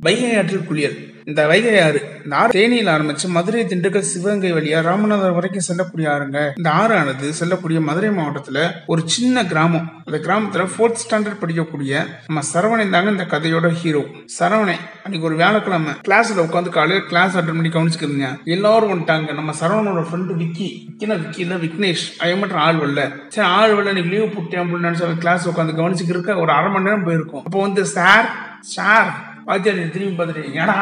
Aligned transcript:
வைகை 0.00 0.36
ஆற்றில் 0.36 0.64
குளியல். 0.64 1.13
இந்த 1.30 1.42
வைகை 1.50 1.74
ஆறு 1.82 2.00
இந்த 2.24 2.34
ஆறு 2.38 2.50
தேனியில் 2.56 2.90
ஆரம்பிச்சு 2.94 3.26
மதுரை 3.34 3.60
திண்டுக்கல் 3.68 4.08
சிவகங்கை 4.08 4.50
வழியா 4.52 4.80
ராமநாதபுரம் 4.88 5.36
வரைக்கும் 5.38 5.64
செல்லக்கூடிய 5.68 6.06
ஆறுங்க. 6.14 6.38
இந்த 6.58 6.70
ஆறானது 6.80 7.28
செல்லக்கூடிய 7.38 7.80
மதுரை 7.86 8.10
மாவட்டத்துல 8.18 8.58
ஒரு 8.86 9.02
சின்ன 9.14 9.44
கிராமம். 9.52 9.86
அந்த 10.04 10.18
கிராமத்துல 10.26 10.64
ஃபோர்த் 10.72 11.00
ஸ்டாண்டர்ட் 11.04 11.40
படிக்கக்கூடிய 11.42 12.02
நம்ம 12.26 12.42
சரவணன் 12.52 12.94
தாங்க 12.96 13.14
இந்த 13.14 13.26
கதையோட 13.32 13.70
ஹீரோ 13.82 14.02
சரவணை 14.38 14.76
அன்னைக்கு 15.04 15.28
ஒரு 15.28 15.38
வியாழக்கிழமை 15.40 15.94
கிளாஸ்ல 16.08 16.44
உட்காந்து 16.46 16.74
காலையில் 16.76 17.08
கிளாஸ் 17.08 17.38
அட்டன் 17.38 17.58
பண்ணி 17.60 17.72
கவனிச்சுக்கிறீங்க 17.76 18.28
எல்லாரும் 18.56 18.92
வந்துட்டாங்க. 18.92 19.34
நம்ம 19.40 19.54
சரவணனோட 19.60 20.04
ஃப்ரெண்டு 20.10 20.36
விக்கி 20.42 20.68
விக்கினா 20.88 21.16
விக்கி 21.24 21.42
இல்லை 21.46 21.58
விக்னேஷ் 21.64 22.06
அவன் 22.22 22.38
மட்டும் 22.38 22.62
ஆள் 22.66 22.80
வரல. 22.84 23.04
சரி 23.28 23.48
ஆள் 23.58 23.74
வரல 23.76 23.94
இன்னைக்கு 23.94 24.14
லீவ் 24.14 24.34
போட்டேன் 24.36 24.62
அப்படின்னு 24.64 24.88
நினைச்சு 24.88 25.18
கிளாஸ் 25.24 25.48
உட்காந்து 25.48 25.78
கவனிச்சுக்கிறக்க 25.80 26.40
ஒரு 26.44 26.52
அரை 26.58 26.70
மணி 26.70 26.88
நேரம் 26.88 27.08
போயிருக்கும். 27.08 27.44
அப்போ 27.44 27.60
வந்து 27.60 27.84
சார் 27.96 28.28
சார் 28.76 29.10
வாத்தியார் 29.48 29.90
திரும்பி 29.94 30.14
பார்த்துட்டு 30.18 30.54
ஏடா 30.62 30.78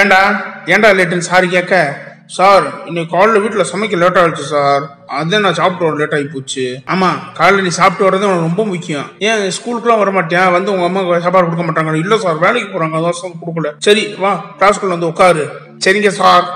ஏண்டா? 0.00 0.20
ஏண்டா 0.72 0.90
லேட்டுன்னு 0.98 1.28
சாரி 1.30 1.48
கேட்க? 1.54 1.74
சார் 2.36 2.66
இன்னைக்கு 2.88 3.10
காலைல 3.14 3.40
வீட்டில் 3.44 3.68
சமைக்க 3.70 3.96
லேட் 4.02 4.18
ஆயிடுச்சு 4.20 4.44
சார் 4.52 4.84
அதான் 5.16 5.44
நான் 5.46 5.58
சாப்பிட்டு 5.58 5.86
வர 5.86 5.96
லேட் 6.00 6.14
ஆகி 6.16 6.26
போச்சு. 6.34 6.64
ஆமாம் 6.92 7.18
காலைல 7.38 7.64
நீ 7.66 7.72
சாப்பிட்டு 7.78 8.06
வரது 8.06 8.26
உனக்கு 8.28 8.46
ரொம்ப 8.48 8.64
முக்கியம். 8.70 9.08
ஏன் 9.28 9.42
ஸ்கூலுக்குலாம் 9.56 10.00
வர 10.02 10.10
மாட்டேன் 10.16 10.54
வந்து 10.56 10.72
உங்கள் 10.74 10.88
அம்மா 10.88 11.02
சாப்பாடு 11.24 11.46
கொடுக்க 11.48 11.66
மாட்டாங்க 11.66 12.02
இல்லை 12.04 12.18
சார் 12.24 12.42
வேலைக்கு 12.44 12.70
போகிறாங்க 12.72 12.98
அதான் 13.00 13.18
சார் 13.20 13.40
கொடுக்கல. 13.42 13.70
சரி 13.86 14.04
வா 14.24 14.32
கிளாஸ்க்குள்ள 14.60 14.96
வந்து 14.96 15.10
உட்காரு. 15.12 15.44
சரிங்க 15.86 16.12
சார் 16.20 16.46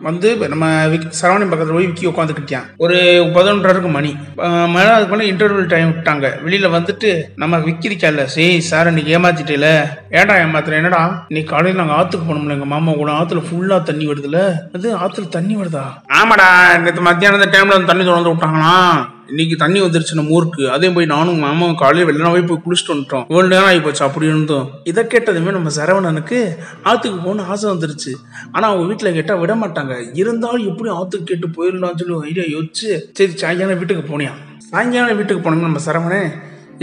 வந்து 0.00 0.48
நம்ம 0.48 0.66
விக் 0.86 1.06
சரவணன் 1.20 1.50
பக்கத்தில் 1.50 1.76
போய் 1.76 1.86
விக்கி 1.86 2.06
உட்காந்துக்கிட்டான் 2.06 2.66
ஒரு 2.76 2.96
பதினொன்றரைக்கு 3.36 3.90
மணி. 3.90 4.16
மழை 4.36 4.70
மேலே 4.74 4.90
அதுக்கு 4.96 5.16
மேலே 5.16 5.66
டைம் 5.66 5.92
விட்டாங்க. 5.92 6.42
வெளியில் 6.42 6.74
வந்துட்டு 6.74 7.22
நம்ம 7.36 7.58
விக்கிரிக்கல 7.58 8.24
சரி 8.24 8.60
சார் 8.60 8.86
இன்னைக்கு 8.86 9.18
ஏமாத்திட்டேல. 9.18 9.70
ஏன்டா 10.10 10.36
ஏமாத்துறேன் 10.44 10.80
என்னடா? 10.82 11.26
இன்னைக்கு 11.28 11.52
காலையில் 11.52 11.80
நாங்கள் 11.80 11.96
ஆற்றுக்கு 11.96 12.28
போனோம்ல 12.28 12.56
எங்கள் 12.58 12.72
மாமா 12.74 12.92
கூட. 12.92 13.12
ஆற்றுல 13.12 13.44
ஃபுல்லாக 13.48 13.82
தண்ணி 13.82 14.06
வருதுல. 14.06 14.40
அது 14.74 14.96
ஆற்றுல 14.98 15.28
தண்ணி 15.28 15.56
வருதா? 15.56 15.84
ஆமாடா 16.20 16.78
நேற்று 16.78 17.02
மத்தியானம் 17.02 17.54
டைமில் 17.56 17.76
வந்து 17.76 17.92
தண்ணி 17.92 18.04
திறந்து 18.04 18.32
விட்டாங்களா 18.32 18.72
இன்னைக்கு 19.30 19.54
தண்ணி 19.56 19.78
வந்துருச்சு 19.82 20.16
நம்ம 20.18 20.34
ஊருக்கு. 20.36 20.64
அதே 20.74 20.88
போய் 20.96 21.06
நானும் 21.12 21.40
மாமாவும் 21.44 21.78
காலையில் 21.80 22.08
வெள்ளனாவே 22.08 22.42
போய் 22.48 22.60
குளிச்சுட்டு 22.64 22.92
வந்துட்டோம். 22.94 23.24
இவ்வளோ 23.30 23.48
நேரம் 23.52 23.68
ஆகி 23.70 23.80
போச்சு 23.80 24.04
அப்படி 24.04 24.26
இருந்தோம். 24.26 24.66
இதை 24.90 25.02
கேட்டதுமே 25.04 25.54
நம்ம 25.56 25.70
சரவணனுக்கு 25.78 26.38
ஆற்றுக்கு 26.90 27.18
போகணும்னு 27.24 27.48
ஆசை 27.54 27.66
வந்துருச்சு. 27.72 28.12
ஆனால் 28.52 28.68
அவங்க 28.70 28.86
வீட்டில் 28.90 29.16
கேட்டால் 29.18 29.40
விட 29.42 29.54
மாட்டாங்க. 29.54 29.94
இருந்தாலும் 30.22 30.66
எப்படி 30.72 30.90
ஆற்றுக்கு 30.98 31.28
கேட்டு 31.30 31.48
போயிடலாம்னு 31.56 32.00
சொல்லி 32.02 32.20
ஐடியா 32.30 32.46
யோசிச்சு 32.56 32.90
சரி 33.18 33.32
சாயங்காலம் 33.42 33.80
வீட்டுக்கு 33.82 34.04
போனியா? 34.12 34.32
சாயங்காலம் 34.70 35.20
வீட்டுக்கு 35.20 35.44
போனோம்னா 35.46 35.70
நம்ம 35.70 35.82
சரவணன் 35.88 36.30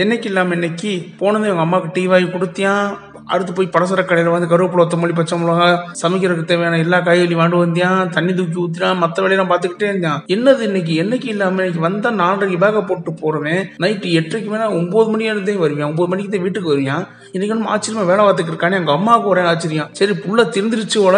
என்னைக்கு 0.04 0.28
இல்லாமல் 0.32 0.58
இன்னைக்கு? 0.60 0.92
போனது 1.18 1.50
எங்கள் 1.50 1.66
அம்மாவுக்கு 1.68 1.96
டீ 1.96 2.06
வாங்கி 2.12 2.30
கொடுத்தியான் 2.30 2.88
அடுத்து 3.28 3.52
போய் 3.54 3.72
பலசர 3.74 4.02
கடையில் 4.02 4.30
வந்து 4.30 4.50
கருவேப்பிலை 4.50 4.84
ஒத்தமல்லி 4.84 5.14
பச்சை 5.14 5.38
மிளகா 5.40 5.68
சமைக்கிறதுக்கு 6.02 6.46
தேவையான 6.46 6.80
எல்லா 6.80 6.98
காய்கறியும் 7.00 7.42
வாண்டு 7.42 7.62
வந்தியான் 7.62 8.10
தண்ணி 8.10 8.34
தூக்கி 8.34 8.58
ஊற்றினான் 8.62 9.00
மற்ற 9.00 9.24
வேலையெல்லாம் 9.24 9.52
பார்த்துக்கிட்டே 9.52 9.88
இருந்தான் 9.88 10.20
என்னது 10.34 10.62
இன்னைக்கு? 10.62 10.94
என்னைக்கு 11.04 11.28
இல்லாமல் 11.28 11.64
இன்னைக்கு 11.64 11.86
வந்தால் 11.86 12.18
நாலரைக்கு 12.20 12.60
பேக 12.64 12.82
போட்டு 12.84 13.14
போகிறவன் 13.14 13.62
நைட்டு 13.84 14.14
எட்டரைக்கு 14.20 14.50
மேலே 14.50 14.68
ஒம்பது 14.78 15.10
மணி 15.10 15.26
இருந்தே 15.26 15.56
வருவேன் 15.58 15.90
ஒம்பது 15.90 16.08
மணிக்கு 16.08 16.32
தான் 16.32 16.44
வீட்டுக்கு 16.44 16.72
வருவான் 16.72 17.06
இன்னைக்கு 17.32 17.56
நம்ம 17.56 17.72
ஆச்சரியமா 17.74 18.06
வேலை 18.06 18.24
பார்த்துக்கு 18.24 18.54
இருக்கானே 18.54 18.80
எங்கள் 18.80 18.96
அம்மாவுக்கு 18.96 19.30
ஒரே 19.30 19.44
ஆச்சரியம். 19.44 19.92
சரி 19.92 20.16
புள்ள 20.24 20.42
திருந்திருச்சு 20.50 21.00
ஓல 21.04 21.18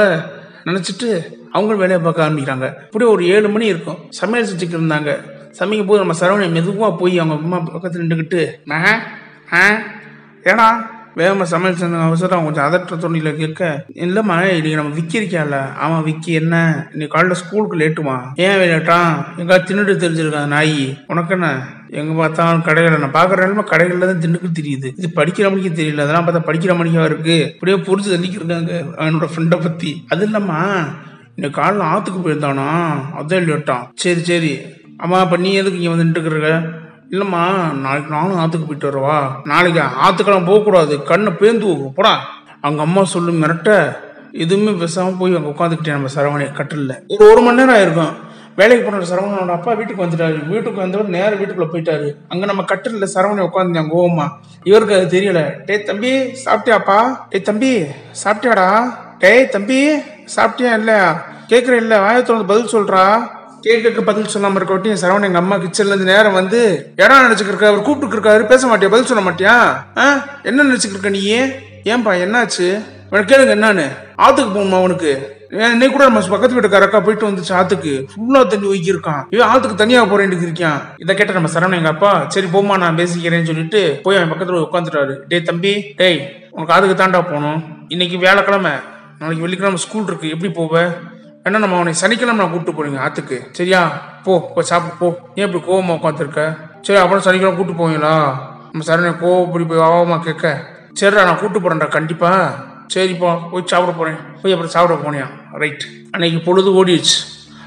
நினச்சிட்டு 0.66 1.10
அவங்களும் 1.54 1.80
வேலையை 1.80 2.02
பார்க்க 2.02 2.26
ஆரம்பிக்கிறாங்க. 2.26 2.68
இப்படி 2.86 3.06
ஒரு 3.06 3.26
ஏழு 3.28 3.48
மணி 3.50 3.66
இருக்கும். 3.66 4.00
சமையல் 4.12 4.50
செஞ்சுட்டு 4.50 4.78
இருந்தாங்க. 4.78 5.12
சமைக்கும் 5.52 5.88
போது 5.88 6.02
நம்ம 6.02 6.16
சரவணை 6.20 6.48
மெதுவாக 6.52 6.92
போய் 6.96 7.20
அவங்க 7.20 7.36
அம்மா 7.40 7.58
பக்கத்தில் 7.68 8.02
நின்றுக்கிட்டு 8.02 8.42
ஏன்னா 10.46 10.68
ஆ? 10.68 10.95
வேகமாக 11.16 11.46
சமையல் 11.46 11.78
செஞ்ச 11.80 12.00
அவசரம் 12.06 12.46
கொஞ்சம் 12.46 12.66
அதற்ற 12.66 12.96
தொண்டியில் 12.96 13.38
கேட்க 13.38 13.62
இல்லைம்மா 14.06 14.36
இன்னைக்கு 14.50 14.80
நம்ம 14.80 14.96
விக்கி 14.96 15.20
இருக்கியால 15.20 15.56
ஆமாம் 15.84 16.04
விக்கி 16.04 16.32
என்ன? 16.34 16.56
இன்னைக்கு 16.94 17.14
காலைல 17.16 17.38
ஸ்கூலுக்கு 17.42 17.80
லேட்டுமா 17.82 18.16
ஏன் 18.46 18.60
லேட்டான் 18.64 19.12
எங்கா 19.42 19.58
தின்னுட்டு 19.62 19.96
தெரிஞ்சிருக்கான் 19.96 20.54
நாய்? 20.56 20.76
உனக்கு 21.08 21.34
என்ன? 21.34 21.50
எங்க 21.92 22.14
பார்த்தாலும் 22.14 22.66
கடைகள் 22.68 22.98
நான் 22.98 23.18
பார்க்குற 23.18 23.44
நிலமை 23.44 23.66
கடைகளில் 23.66 24.10
தான் 24.12 24.24
தின்னுக்கு 24.26 24.50
தெரியுது. 24.60 24.88
இது 25.00 25.10
படிக்கிற 25.16 25.50
மணிக்கு 25.50 25.72
தெரியல 25.74 26.06
அதெல்லாம் 26.06 26.28
பார்த்தா 26.28 26.48
படிக்கிற 26.50 26.74
மணிக்கா 26.78 27.04
இருக்கு. 27.06 27.38
இப்படியே 27.54 27.78
புரிஞ்சு 27.88 28.14
தள்ளிக்கிருக்காங்க 28.14 28.74
என்னோட 29.08 29.30
ஃப்ரெண்டை 29.32 29.60
பற்றி 29.62 29.92
அது 30.10 30.26
இல்லைம்மா 30.28 30.62
இன்னைக்கு 31.38 31.60
காலைல 31.62 31.92
ஆற்றுக்கு 31.94 32.20
போயிருந்தானா? 32.20 32.70
அதான் 33.20 33.48
லேட்டான் 33.50 33.86
சரி 33.96 34.24
சரி. 34.24 34.54
அம்மா 34.98 35.20
அப்ப 35.20 35.38
நீ 35.38 35.50
எதுக்கு 35.54 35.80
இங்கே 35.80 35.94
வந்து 35.94 36.06
நின்றுக்கிறக்க 36.06 36.52
இல்லைம்மா 37.16 37.74
நாளைக்கு 37.74 38.12
நானும் 38.12 38.38
ஆற்றுக்கு 38.38 38.68
போயிட்டு 38.68 38.90
வரவா? 38.90 39.32
நாளைக்கு 39.44 39.82
ஆற்றுக்கெல்லாம் 39.82 40.46
போகக்கூடாது. 40.46 41.04
கண்ணை 41.04 41.32
பேந்து 41.32 41.60
போகும் 41.60 41.94
போடா. 41.94 42.20
அவங்க 42.62 42.82
அம்மா 42.82 43.04
சொல்லு 43.04 43.32
மிரட்ட. 43.32 43.98
எதுவுமே 44.32 44.72
பேசாமல் 44.72 45.18
போய் 45.20 45.36
அங்கே 45.36 45.50
உட்காந்துக்கிட்டேன் 45.50 45.92
நம்ம 45.92 46.08
சரவணை 46.16 46.54
கட்டிலில் 46.54 47.04
ஒரு 47.08 47.32
ஒரு 47.32 47.42
மணி 47.42 47.64
நேரம் 47.64 47.76
ஆயிருக்கும். 47.76 48.14
வேலைக்கு 48.56 48.92
போன 48.92 49.04
சரவணனோட 49.06 49.50
அப்பா 49.50 49.74
வீட்டுக்கு 49.74 50.06
வந்துட்டாரு. 50.06 50.48
வீட்டுக்கு 50.48 50.82
வந்தவர் 50.82 51.08
நேரம் 51.08 51.40
வீட்டுக்குள்ள 51.40 51.74
போயிட்டாரு. 51.74 52.16
அங்க 52.28 52.46
நம்ம 52.46 52.62
கட்டில 52.62 53.08
சரவணி 53.16 53.50
உட்காந்துருந்தாங்க 53.50 53.94
கோவமா. 53.96 54.30
இவருக்கு 54.64 54.96
அது 54.96 55.20
தெரியல. 55.20 55.66
டேய் 55.66 55.84
தம்பி 55.84 56.12
சாப்பிட்டியாப்பா? 56.46 57.18
டேய் 57.30 57.42
தம்பி 57.42 57.86
சாப்பிட்டியாடா? 58.24 58.94
டேய் 59.20 59.50
தம்பி 59.50 59.96
சாப்பிட்டியா 60.36 60.74
இல்லையா? 60.74 61.26
கேட்குற 61.50 61.72
இல்ல. 61.72 62.00
வாயத்தோட 62.00 62.48
பதில் 62.48 62.74
சொல்றா. 62.74 63.34
கேட்க 63.66 64.02
பதில் 64.02 64.24
சொல்லாம 64.24 64.56
இருக்கட்டும் 64.56 64.68
வட்டி 64.68 65.08
சரவணன் 65.08 65.24
எங்க 65.24 65.38
அம்மா 65.38 65.56
கிச்சன்ல 65.56 65.86
இருந்து 65.86 66.06
நேரம் 66.06 66.34
வந்து 66.34 66.92
இடம் 66.96 67.18
நினைச்சுக்கிருக்க 67.18 67.66
அவர் 67.66 67.82
கூப்பிட்டு 67.82 68.16
இருக்காரு. 68.16 68.48
பேச 68.48 68.68
மாட்டியா? 68.68 68.90
பதில் 68.90 69.06
சொல்ல 69.06 69.32
மாட்டியா? 69.32 69.56
ஆ? 69.98 70.26
என்ன 70.44 70.64
நினச்சிக்கிருக்க 70.64 71.10
நீ? 71.10 71.34
ஏன்பா 71.94 72.14
என்னாச்சு? 72.26 72.84
உனக்கு 73.10 73.36
கேளுங்க 73.36 73.56
என்னன்னு. 73.58 73.88
ஆத்துக்கு 74.18 74.54
போகணுமா 74.56 74.82
உனக்கு? 74.82 75.34
இன்னைக்கு 75.50 75.92
கூட 75.92 76.04
நம்ம 76.04 76.28
பக்கத்து 76.28 76.62
வீட்டுக்காரக்கா 76.62 77.04
போயிட்டு 77.04 77.30
வந்துச்சு 77.30 77.50
ஆத்துக்கு. 77.50 78.06
ஃபுல்லா 78.12 78.48
தண்ணி 78.48 78.68
ஒய்க்கிருக்கான் 78.68 79.24
இவன் 79.30 79.48
ஆத்துக்கு 79.48 79.76
தனியா 79.76 80.04
போறேன்னு 80.04 80.40
இருக்கான். 80.48 80.82
இதை 80.98 81.16
கேட்ட 81.16 81.34
நம்ம 81.34 81.50
சரவணன் 81.54 81.78
எங்க 81.78 81.90
அப்பா 81.90 82.26
சரி 82.28 82.48
போமா 82.54 82.78
நான் 82.78 82.98
பேசிக்கிறேன்னு 82.98 83.44
சொல்லிட்டு 83.44 84.00
போய் 84.04 84.18
அவன் 84.18 84.32
பக்கத்துல 84.32 84.68
உட்காந்துட்டாரு. 84.72 85.16
டேய் 85.28 85.42
தம்பி 85.42 85.94
டேய் 85.96 86.48
உனக்கு 86.52 86.74
ஆத்துக்கு 86.74 87.00
தாண்டா 87.00 87.12
போகணும். 87.12 87.64
இன்னைக்கு 87.88 88.18
வியாழக்கிழமை 88.18 88.72
நாளைக்கு 89.20 89.44
வெள்ளிக்கிழமை 89.44 89.78
ஸ்கூல் 89.78 90.08
இருக்கு. 90.08 90.30
எப்படி 90.30 90.54
போவ? 90.54 90.90
என்ன 91.48 91.58
நம்ம 91.58 91.76
அவனை 91.76 91.92
சனிக்கிழமை 91.94 92.46
நான் 92.46 92.54
கூப்பிட்டு 92.54 92.78
போறீங்க 92.78 93.00
ஆத்துக்கு? 93.06 93.38
சரியா? 93.52 93.82
போ 94.24 94.52
போய் 94.56 94.66
சாப்பிட்டு 94.70 94.98
போ. 95.02 95.08
ஏன் 95.36 95.46
இப்படி 95.48 95.64
கோவமா 95.66 95.94
உட்காந்துருக்க 95.98 96.44
சரி 96.82 97.00
அப்புறம் 97.00 97.24
சனிக்கிழமை 97.26 97.58
கூப்பிட்டு 97.58 97.82
போவீங்களா? 97.82 98.14
நம்ம 98.72 98.86
சரணை 98.88 99.12
கோவப்படி 99.24 99.68
போய் 99.68 99.84
ஆவமா 99.90 100.18
கேட்க. 100.28 100.46
சரிடா 101.00 101.26
நான் 101.28 101.40
கூப்பிட்டு 101.40 101.62
போறேன்டா 101.66 101.88
கண்டிப்பா. 101.88 102.32
சரிப்பா 102.94 103.32
போய் 103.52 103.70
சாப்பிட 103.74 103.94
போறேன். 103.98 104.18
போய் 104.42 104.56
அப்புறம் 104.56 104.74
சாப்பிட 104.76 104.96
போனியா? 105.04 105.28
ரைட் 105.52 105.86
அன்னைக்கு 106.12 106.40
பொழுது 106.48 106.70
ஓடிடுச்சு. 106.80 107.16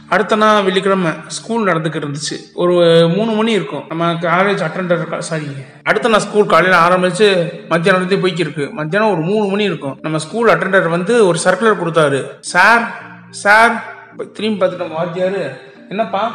அடுத்த 0.09 0.37
நாள் 0.37 0.63
வெள்ளிக்கிழமை 0.63 1.11
ஸ்கூல் 1.27 1.67
நடந்துக்கிட்டு 1.71 2.09
இருந்துச்சு. 2.09 2.37
ஒரு 2.55 2.75
மூணு 3.17 3.31
மணி 3.33 3.53
இருக்கும். 3.53 3.85
நம்ம 3.89 4.13
காலேஜ் 4.13 4.63
அட்டண்டர் 4.69 5.19
சாரி 5.19 5.49
அடுத்த 5.83 6.09
நாள் 6.09 6.25
ஸ்கூல் 6.29 6.53
காலையில் 6.53 6.83
ஆரம்பிச்சு 6.87 7.29
மத்தியானம் 7.69 8.01
நடந்தே 8.01 8.21
போய்க்கிருக்கு. 8.25 8.73
மத்தியானம் 8.73 9.11
ஒரு 9.11 9.21
மூணு 9.21 9.45
மணி 9.47 9.65
இருக்கும். 9.65 9.99
நம்ம 10.03 10.19
ஸ்கூல் 10.19 10.51
அட்டண்டர் 10.55 10.89
வந்து 10.97 11.27
ஒரு 11.27 11.39
சர்க்குலர் 11.45 11.83
கொடுத்தாரு. 11.83 12.23
Sir 12.55 13.07
sir? 13.31 13.97
திரும்பி 14.33 14.67
பார்த்துட்டு 14.67 14.91
வாத்தியாரு. 15.01 15.57
என்னப்பா? 15.89 16.33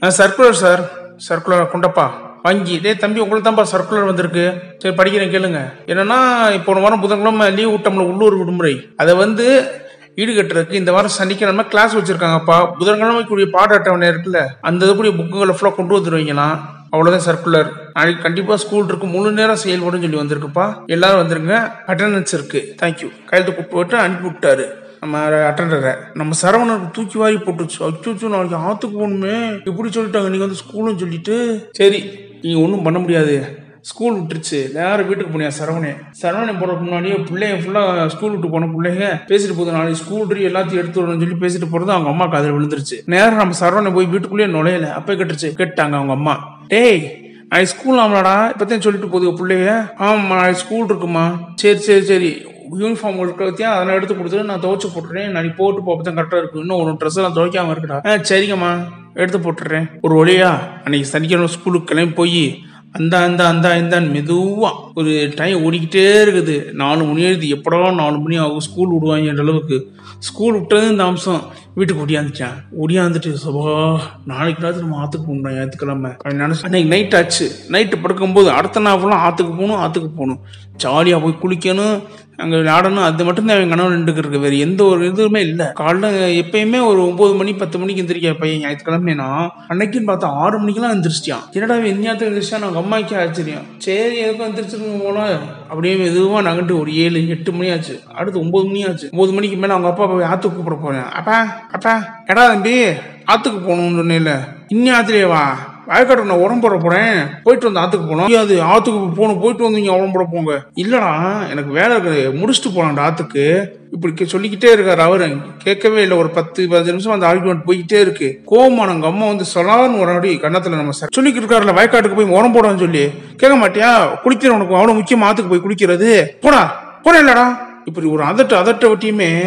Circular 0.00 0.50
sir. 0.50 0.82
சர்க்குலர் 1.28 1.68
கொண்டப்பா. 1.72 2.10
வாங்கி. 2.42 2.78
டேய் 2.78 2.96
தம்பி 2.96 3.20
உங்களுக்கு 3.20 3.50
தான்ப்பா 3.50 3.64
சர்க்குலர் 3.64 4.04
வந்திருக்கு. 4.04 4.54
சரி 4.78 4.94
படிக்கிறேன் 4.94 5.30
கேளுங்க. 5.30 5.60
என்னன்னா 5.86 6.50
இப்போ 6.52 6.72
ஒரு 6.72 6.80
வாரம் 6.80 7.00
புதன்கிழமை 7.00 7.52
லீவ் 7.52 7.70
விட்டோம்ல 7.70 7.98
உள்ளூர் 7.98 8.36
விடுமுறை. 8.36 8.88
அதை 8.96 9.14
வந்து 9.14 9.70
ஈடுகட்டுறதுக்கு 10.16 10.72
இந்த 10.72 10.92
வாரம் 10.92 11.08
சனிக்கிழமை 11.08 11.68
கிளாஸ் 11.68 11.96
வச்சிருக்காங்கப்பா. 11.96 12.72
புதன்கிழமைக்குரிய 12.78 13.50
பாட 13.50 13.74
அட்டவணை 13.74 14.08
இருக்குல்ல 14.08 14.46
அந்த 14.60 14.86
இதுக்குரிய 14.86 15.16
புக்குகளை 15.18 15.54
ஃபுல்லாக 15.60 15.74
கொண்டு 15.74 15.98
வந்துருவீங்களாம் 15.98 16.58
அவ்வளோதான் 16.92 17.26
சர்க்குலர் 17.26 17.70
நாளைக்கு 17.94 18.22
கண்டிப்பாக 18.22 18.62
ஸ்கூல் 18.62 18.84
இருக்கு. 18.84 19.06
முழு 19.06 19.32
நேரம் 19.32 19.56
செயல்படும் 19.56 20.00
சொல்லி 20.00 20.16
வந்திருக்குப்பா. 20.16 20.86
எல்லாரும் 20.86 21.28
வந்துருங்க. 21.28 21.72
அட்டண்டன்ஸ் 21.86 22.32
இருக்கு. 22.32 22.74
தேங்க்யூ 22.82 23.24
கையெழுத்து 23.24 23.44
கூப்பிட்டு 23.44 23.74
போட்டு 23.74 23.96
அனுப்பி 23.96 24.28
விட்டாரு. 24.28 24.82
நம்ம 25.04 25.18
அட்டண்டரை 25.48 25.90
நம்ம 26.14 26.34
சரவணனுக்கு 26.42 26.86
தூக்கி 26.92 27.18
வாரி 27.18 27.34
போட்டுச்சு 27.34 27.78
அச்சுச்சு 27.86 28.28
நாளைக்கு 28.34 28.56
ஆற்றுக்கு 28.56 28.96
போகணுமே. 29.00 29.34
இப்படி 29.64 29.88
சொல்லிட்டாங்க. 29.88 30.28
நீங்க 30.28 30.46
வந்து 30.46 30.60
ஸ்கூல்னு 30.62 31.00
சொல்லிட்டு. 31.02 31.68
சரி 31.72 31.98
நீங்கள் 32.42 32.62
ஒன்றும் 32.62 32.82
பண்ண 32.82 32.98
முடியாது. 32.98 33.34
ஸ்கூல் 33.80 34.14
விட்டுருச்சு. 34.18 34.72
நேரம் 34.74 35.08
வீட்டுக்கு 35.08 35.32
போனியா 35.34 35.50
சரவணே? 35.58 35.90
சரவணை 36.22 36.52
போறதுக்கு 36.60 36.84
முன்னாடியே 36.86 37.16
பிள்ளைங்க 37.28 37.58
ஃபுல்லாக 37.64 38.06
ஸ்கூல் 38.06 38.30
விட்டு 38.30 38.50
போன 38.50 38.68
பிள்ளைங்க. 38.76 39.08
பேசிட்டு 39.30 39.56
போகுது 39.58 39.76
நாளைக்கு 39.76 40.00
ஸ்கூல் 40.04 40.26
ட்ரீ 40.30 40.46
எல்லாத்தையும் 40.50 40.82
எடுத்து 40.82 41.02
வரணும்னு 41.02 41.24
சொல்லி 41.24 41.38
பேசிட்டு 41.44 41.70
போகிறது 41.70 41.92
அவங்க 41.92 42.08
அம்மா 42.08 42.26
காதில் 42.26 42.56
விழுந்துருச்சு. 42.56 42.98
நேரம் 43.06 43.42
நம்ம 43.42 43.58
சரவணை 43.60 43.92
போய் 43.94 44.10
வீட்டுக்குள்ளேயே 44.14 44.54
நுழையல. 44.56 44.90
அப்போ 44.92 45.12
கட்டுருச்சு. 45.12 45.52
கேட்டாங்க 45.60 46.00
அவங்க 46.00 46.12
அம்மா. 46.12 46.36
டேய் 46.68 47.04
நாளைக்கு 47.48 47.74
ஸ்கூல் 47.74 47.98
ஆமலாடா 47.98 48.36
இப்போத்தையும் 48.52 48.86
சொல்லிட்டு 48.88 49.08
போகுது 49.08 49.36
பிள்ளைங்க. 49.40 49.90
ஆமாம் 49.98 50.26
நாளைக்கு 50.26 50.64
ஸ்கூல் 50.64 50.84
இருக்குமா 50.84 51.26
சரி 51.54 51.78
சரி 51.78 52.04
சரி. 52.04 52.32
யூனிஃபார்ம் 52.70 53.20
இருக்கிறதையும் 53.24 53.72
அதெல்லாம் 53.74 53.96
எடுத்து 53.96 54.14
கொடுத்துட்டு 54.14 54.44
நான் 54.44 54.60
துவைச்சு 54.60 54.88
போட்டுறேன். 54.94 55.28
நான் 55.28 55.56
போட்டு 55.56 55.80
போப்போ 55.86 56.02
தான் 56.02 56.16
கரெக்டாக 56.16 56.42
இருக்கும். 56.42 56.60
இன்னும் 56.60 56.82
ஒரு 56.82 56.92
ட்ரெஸ் 56.92 57.14
எல்லாம் 57.14 57.36
துவைக்காம 57.36 57.74
இருக்கடா. 57.74 58.06
ஆ 58.06 58.14
சரிங்கம்மா. 58.14 58.84
எடுத்து 59.14 59.38
போட்டுறேன். 59.38 59.90
ஒரு 60.02 60.24
வழியா 60.24 60.58
அன்னைக்கு 60.84 61.08
சனிக்கிழமை 61.08 61.48
ஸ்கூலுக்கு 61.48 61.94
கிளம்பி 61.94 62.14
போய் 62.14 62.58
அந்த 62.92 63.18
அந்த 63.18 63.46
அந்த 63.46 63.68
இந்தான்னு 63.82 64.10
மெதுவாக 64.10 64.74
ஒரு 64.94 65.32
டைம் 65.36 65.62
ஓடிக்கிட்டே 65.64 66.04
இருக்குது. 66.24 66.72
நாலு 66.72 67.04
மணி 67.04 67.22
எழுதி 67.22 67.52
எப்படா 67.52 67.94
நாலு 67.94 68.18
மணி 68.18 68.36
ஆகும் 68.36 68.60
ஸ்கூல் 68.60 68.92
விடுவாங்கன்ற 68.94 69.40
அளவுக்கு. 69.40 69.92
ஸ்கூல் 70.18 70.52
விட்டது 70.52 70.88
இந்த 70.88 71.04
அம்சம். 71.04 71.42
வீட்டுக்கு 71.74 72.06
ஒடியாந்துட்டேன். 72.06 72.54
ஒடியாந்துட்டு 72.82 73.34
சபா 73.44 73.98
நாளைக்கு 74.24 74.62
ராத்திரி 74.62 74.84
நம்ம 74.86 75.00
ஆற்றுக்கு 75.00 75.26
போகணும் 75.26 75.56
ஞாயிற்றுக்கிழமை. 75.56 76.10
அப்படின்னு 76.10 76.62
அன்னைக்கு 76.62 76.90
நைட் 76.90 77.14
ஆச்சு. 77.14 77.50
நைட்டு 77.68 77.96
படுக்கும்போது 78.04 78.46
அடுத்த 78.46 78.80
நாள் 78.80 78.98
ஃபுல்லாக 78.98 79.24
ஆற்றுக்கு 79.28 79.52
போகணும் 79.52 79.76
ஆற்றுக்கு 79.76 80.10
போகணும். 80.10 80.38
ஜாலியாக 80.76 81.24
போய் 81.24 81.40
குளிக்கணும். 81.42 82.02
அங்கே 82.36 82.62
நாடனும் 82.62 83.02
அது 83.02 83.24
மட்டும்தான் 83.24 83.60
என் 83.60 83.68
கனவு 83.68 83.90
நின்றுக்கு 83.90 84.18
இருக்கு 84.18 84.38
வேறு 84.38 84.58
எந்த 84.58 84.84
ஒரு 84.84 85.12
இதுவுமே 85.12 85.36
இல்லை. 85.36 85.66
காலைல 85.66 86.08
எப்பயுமே 86.42 86.86
ஒரு 86.86 87.08
ஒன்பது 87.08 87.34
மணி 87.34 87.54
பத்து 87.54 87.78
மணிக்கு 87.78 88.02
எந்திரிக்க 88.02 88.38
பையன். 88.38 88.60
ஞாயிற்றுக்கிழமைனா 88.60 89.48
அன்னைக்குன்னு 89.68 90.08
பார்த்தா 90.08 90.24
ஆறு 90.24 90.58
மணிக்கெல்லாம் 90.58 90.92
எந்திரிச்சிட்டான். 90.92 91.50
என்னடா 91.52 91.74
எந்நேரத்துக்கு 91.74 92.42
எந்திரிச்சா 92.42 92.58
நம்ம 92.58 92.80
அம்மாக்கே 92.80 93.20
ஆச்சரியம். 93.20 93.62
சரி 93.78 94.24
எதுக்கும் 94.24 94.48
எந்திரிச்சிருக்கோம் 94.50 95.04
போல. 95.04 95.38
அப்படியே 95.68 95.94
மெதுவாக 95.94 96.50
நகண்டு 96.50 96.80
ஒரு 96.80 96.96
ஏழு 96.96 97.28
எட்டு 97.28 97.52
மணி 97.52 97.70
ஆச்சு. 97.70 98.00
அடுத்து 98.14 98.40
ஒன்பது 98.40 98.66
மணி 98.66 98.86
ஆச்சு. 98.86 99.08
ஒன்பது 99.12 99.32
மணிக்கு 99.32 99.56
மேலே 99.56 99.70
அவங்க 99.70 99.90
அப்பா 99.90 100.06
போய் 100.06 100.24
ஆற்றுக்கு 100.24 100.56
கூப்பிட 100.56 100.80
போறேன். 100.82 101.12
அப்பா 101.12 101.66
அப்பா 101.72 102.22
எடா 102.26 102.46
தம்பி? 102.46 102.84
ஆற்றுக்கு 103.24 103.72
போகணும்னு 103.72 104.00
சொன்னேன்ல. 104.00 104.38
இன்னும் 104.68 104.94
ஆத்துலேயே 104.94 105.28
வா. 105.28 105.72
வயக்காட்டுக்கு 105.88 106.24
நான் 106.24 106.38
உடம்புற 106.38 106.60
போட 106.60 106.76
போறேன். 106.76 107.26
போயிட்டு 107.42 107.72
வந்து 107.72 107.80
ஆத்துக்கு 107.80 108.00
போனோம் 108.00 108.36
அது 108.36 108.54
ஆத்துக்கு 108.54 109.14
போகணும். 109.14 109.40
போயிட்டு 109.40 109.62
வந்து 109.62 109.78
இங்க 109.78 109.92
உடம்பு 109.92 110.12
போட 110.12 110.28
போங்க. 110.32 110.52
இல்லடா 110.76 111.38
எனக்கு 111.50 111.70
வேலை 111.72 111.90
இருக்கு 111.90 112.32
முடிச்சுட்டு 112.34 112.72
போலாம்டா 112.72 113.10
ஆத்துக்கு. 113.10 113.66
இப்படி 113.90 114.12
கே- 114.12 114.26
சொல்லிக்கிட்டே 114.26 114.74
இருக்காரு 114.74 114.96
அவரு. 114.96 115.36
கேட்கவே 115.58 116.02
இல்லை. 116.02 116.16
ஒரு 116.16 116.28
பத்து 116.28 116.66
பதினஞ்சு 116.66 116.84
நிமிஷம் 116.84 117.12
அந்த 117.12 117.34
ஆர்குமெண்ட் 117.34 117.62
போய்கிட்டே 117.66 118.00
இருக்கு. 118.00 118.40
கோவமான 118.46 118.92
எங்க 118.92 119.06
அம்மா 119.06 119.26
வந்து 119.26 119.44
சொல்லான்னு 119.54 120.00
ஒரு 120.00 120.10
அடி 120.10 120.38
கன்னத்துல 120.42 120.68
நம்ம 120.68 120.90
சார் 120.90 121.08
சொல்லிக்கிட்டு 121.16 121.28
இருக்காருல 121.28 121.74
வயக்காட்டுக்கு 121.74 122.16
போய் 122.16 122.24
உரம் 122.24 122.54
போடான்னு 122.54 122.78
சொல்லி. 122.78 123.10
கேட்க 123.36 123.68
மாட்டியா? 123.68 124.18
குளிக்கிற 124.24 124.48
உனக்கு 124.48 124.74
அவ்வளவு 124.74 124.98
முக்கியமா 124.98 125.30
ஆத்துக்கு 125.30 125.48
போய் 125.48 125.62
குளிக்கிறது? 125.68 126.24
போடா. 126.40 126.82
போட 127.02 127.22
இல்லடா. 127.22 127.56
இப்படி 127.84 128.06
ஒரு 128.06 128.24
அதட்ட 128.24 128.54
அதட்ட 128.62 128.84
ஒட்டியுமே 128.84 129.38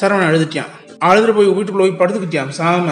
சரவணன் 0.00 0.28
அழுதுட்டியான் 0.28 0.72
அழுதுட்டு 1.04 1.34
போய் 1.34 1.48
வீட்டுக்குள்ள 1.48 1.78
போய் 1.78 1.96
படுத்துக்கிட்டியான் 1.98 2.50
சாம. 2.58 2.84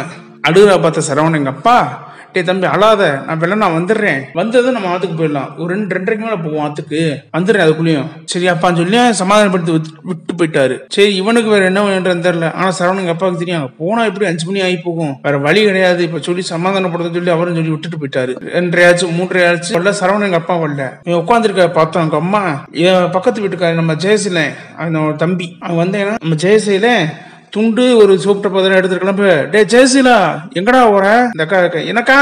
அழுகுறா 0.49 0.83
பார்த்த 0.83 1.15
சரவணன் 1.15 1.37
எங்க 1.37 1.51
அப்பா. 1.51 2.11
டே 2.33 2.43
தம்பி 2.43 2.67
அழாத. 2.67 3.23
நான் 3.27 3.39
வெள்ள 3.39 3.55
நான் 3.55 3.73
வந்துடுறேன். 3.73 4.21
வந்ததும் 4.33 4.73
நம்ம 4.73 4.97
ஆத்துக்கு 4.97 5.21
போயிடலாம். 5.21 5.57
ஒரு 5.57 5.75
ரெண்டு 5.75 5.99
ரெண்டரைக்கு 5.99 6.19
மேல 6.19 6.37
போவோம் 6.37 6.75
ஆத்துக்கு. 6.75 7.17
வந்துடுறேன் 7.37 7.63
அதுக்குள்ளேயும். 7.63 8.07
சரி 8.25 8.51
அப்பான்னு 8.51 8.77
சொல்லி 8.77 9.13
சமாதானப்படுத்தி 9.13 9.73
விட்டு- 9.73 10.03
விட்டு 10.03 10.35
போயிட்டாரு. 10.35 10.79
சரி 10.89 11.15
இவனுக்கு 11.15 11.51
வேற 11.51 11.65
என்ன 11.65 11.83
வேணுன்றது 11.83 12.17
தெரியல. 12.17 12.53
ஆனா 12.53 12.73
சரவணங்க 12.79 13.09
அப்பாவுக்கு 13.09 13.45
தெரியும். 13.45 13.75
போனா 13.79 14.05
எப்படி 14.05 14.27
அஞ்சு 14.27 14.47
மணி 14.47 14.63
ஆகி 14.63 14.77
போகும்? 14.77 15.19
வேற 15.23 15.39
வழி 15.39 15.65
கிடையாது. 15.65 16.03
இப்ப 16.03 16.19
சொல்லி 16.19 16.41
சமாதானப்படுத்த 16.41 17.13
சொல்லி 17.13 17.31
அவரும் 17.31 17.55
சொல்லி 17.55 17.71
விட்டுட்டு 17.71 17.97
போயிட்டாரு. 17.97 18.29
ரெண்டரையாச்சு 18.29 19.07
மூன்றரையாச்சு. 19.21 19.73
வரல 19.73 19.95
சரவணன் 20.01 20.25
எங்க 20.25 20.37
அப்பா 20.37 20.59
வரல. 20.59 20.91
நீ 21.03 21.13
உட்காந்துருக்க 21.13 21.73
பார்த்தோம். 21.73 22.03
எங்க 22.03 22.17
அம்மா 22.17 22.65
என் 22.73 23.11
பக்கத்து 23.11 23.41
வீட்டுக்காரர் 23.41 23.75
நம்ம 23.75 23.95
ஜெயசில 23.95 24.43
அவன் 24.77 25.17
தம்பி. 25.17 25.57
அவன் 25.61 25.89
வந்தேன்னா 25.89 26.15
நம்ம 26.21 26.35
ஜெயசில 26.35 27.05
துண்டு 27.53 27.97
ஒரு 27.97 28.13
சூப்பிட்ட 28.23 28.49
பதில 28.49 28.79
எடுத்துட்டு 28.79 29.05
கிளம்பு 29.05 29.31
டே 29.53 29.61
ஜெயசீலா 29.65 30.19
எங்கடா 30.59 30.81
ஓர 30.95 31.07
இந்த 31.33 31.45
அக்கா 31.45 31.59
அக்கா, 31.63 31.81
என்னக்கா? 31.91 32.19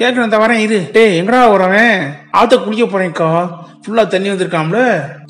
கேட்கணும் 0.00 0.24
இந்த 0.24 0.38
வரேன் 0.38 0.60
இரு. 0.64 0.78
டேய் 0.92 1.16
எங்கடா 1.20 1.40
ஓரவன் 1.52 1.94
ஆத்த 2.40 2.58
குளிக்க 2.58 2.84
போறேன்க்கா. 2.86 3.28
ஃபுல்லா 3.82 4.08
தண்ணி 4.08 4.28
வந்திருக்காம்ல 4.28 4.80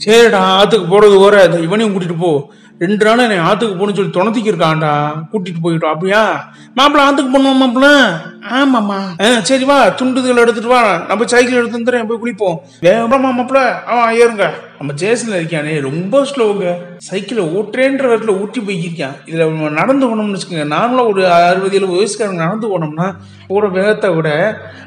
சரிடா 0.05 0.41
ஆத்துக்கு 0.59 0.87
போறது 0.91 1.17
ஓர. 1.19 1.45
இந்த 1.45 1.59
இவனையும் 1.59 1.93
கூட்டிட்டு 1.95 2.19
போ. 2.19 2.33
ரெண்டு 2.79 3.05
நாள் 3.05 3.19
என்னை 3.19 3.39
ஆத்துக்கு 3.39 3.77
போகணும்னு 3.77 3.99
சொல்லி 3.99 4.13
துணத்திக்கு 4.17 4.51
இருக்கான்டா. 4.53 4.93
கூட்டிட்டு 5.33 5.63
போயிட்டோம் 5.63 5.95
அப்படியா? 5.95 6.23
மாப்பிள்ள 6.77 7.07
ஆத்துக்கு 7.07 7.33
போனோம் 7.35 7.61
மாப்பிள்ள 7.63 7.89
ஆமாம்மா. 8.53 8.99
ஆ 9.21 9.41
சரி 9.41 9.65
வா 9.65 9.89
துண்டுகள் 9.89 10.37
எடுத்துட்டு 10.37 10.69
வா. 10.69 11.05
நம்ம 11.09 11.25
சைக்கிள் 11.25 11.59
எடுத்து 11.59 11.79
வந்துடுறேன் 11.79 12.07
போய் 12.07 12.23
குளிப்போம். 12.25 12.57
வேகமா 12.83 13.47
ஆ 13.89 14.13
ஏறுங்க. 14.13 14.51
நம்ம 14.79 14.93
ஜேசன்ல 14.93 15.39
இருக்கானே 15.39 15.81
ரொம்ப 15.81 16.25
ஸ்லோங்க 16.25 16.77
சைக்கிளை 16.99 17.45
ஓட்டுறேன்ற 17.45 18.05
இடத்துல 18.09 18.41
ஊட்டி 18.41 18.61
போய்க்கிருக்கான் 18.61 19.15
இதுல 19.27 19.49
நம்ம 19.51 19.69
நடந்து 19.69 20.07
போனோம்னு 20.07 20.37
வச்சுக்கோங்க 20.37 20.67
நார்மலா 20.75 21.07
ஒரு 21.07 21.33
அறுபது 21.33 21.77
எழுபது 21.77 22.01
வயசுக்காரங்க 22.01 22.37
நடந்து 22.37 22.79
போனோம்னா 22.79 23.13
போற 23.49 23.67
வேகத்தை 23.69 24.11
விட 24.11 24.29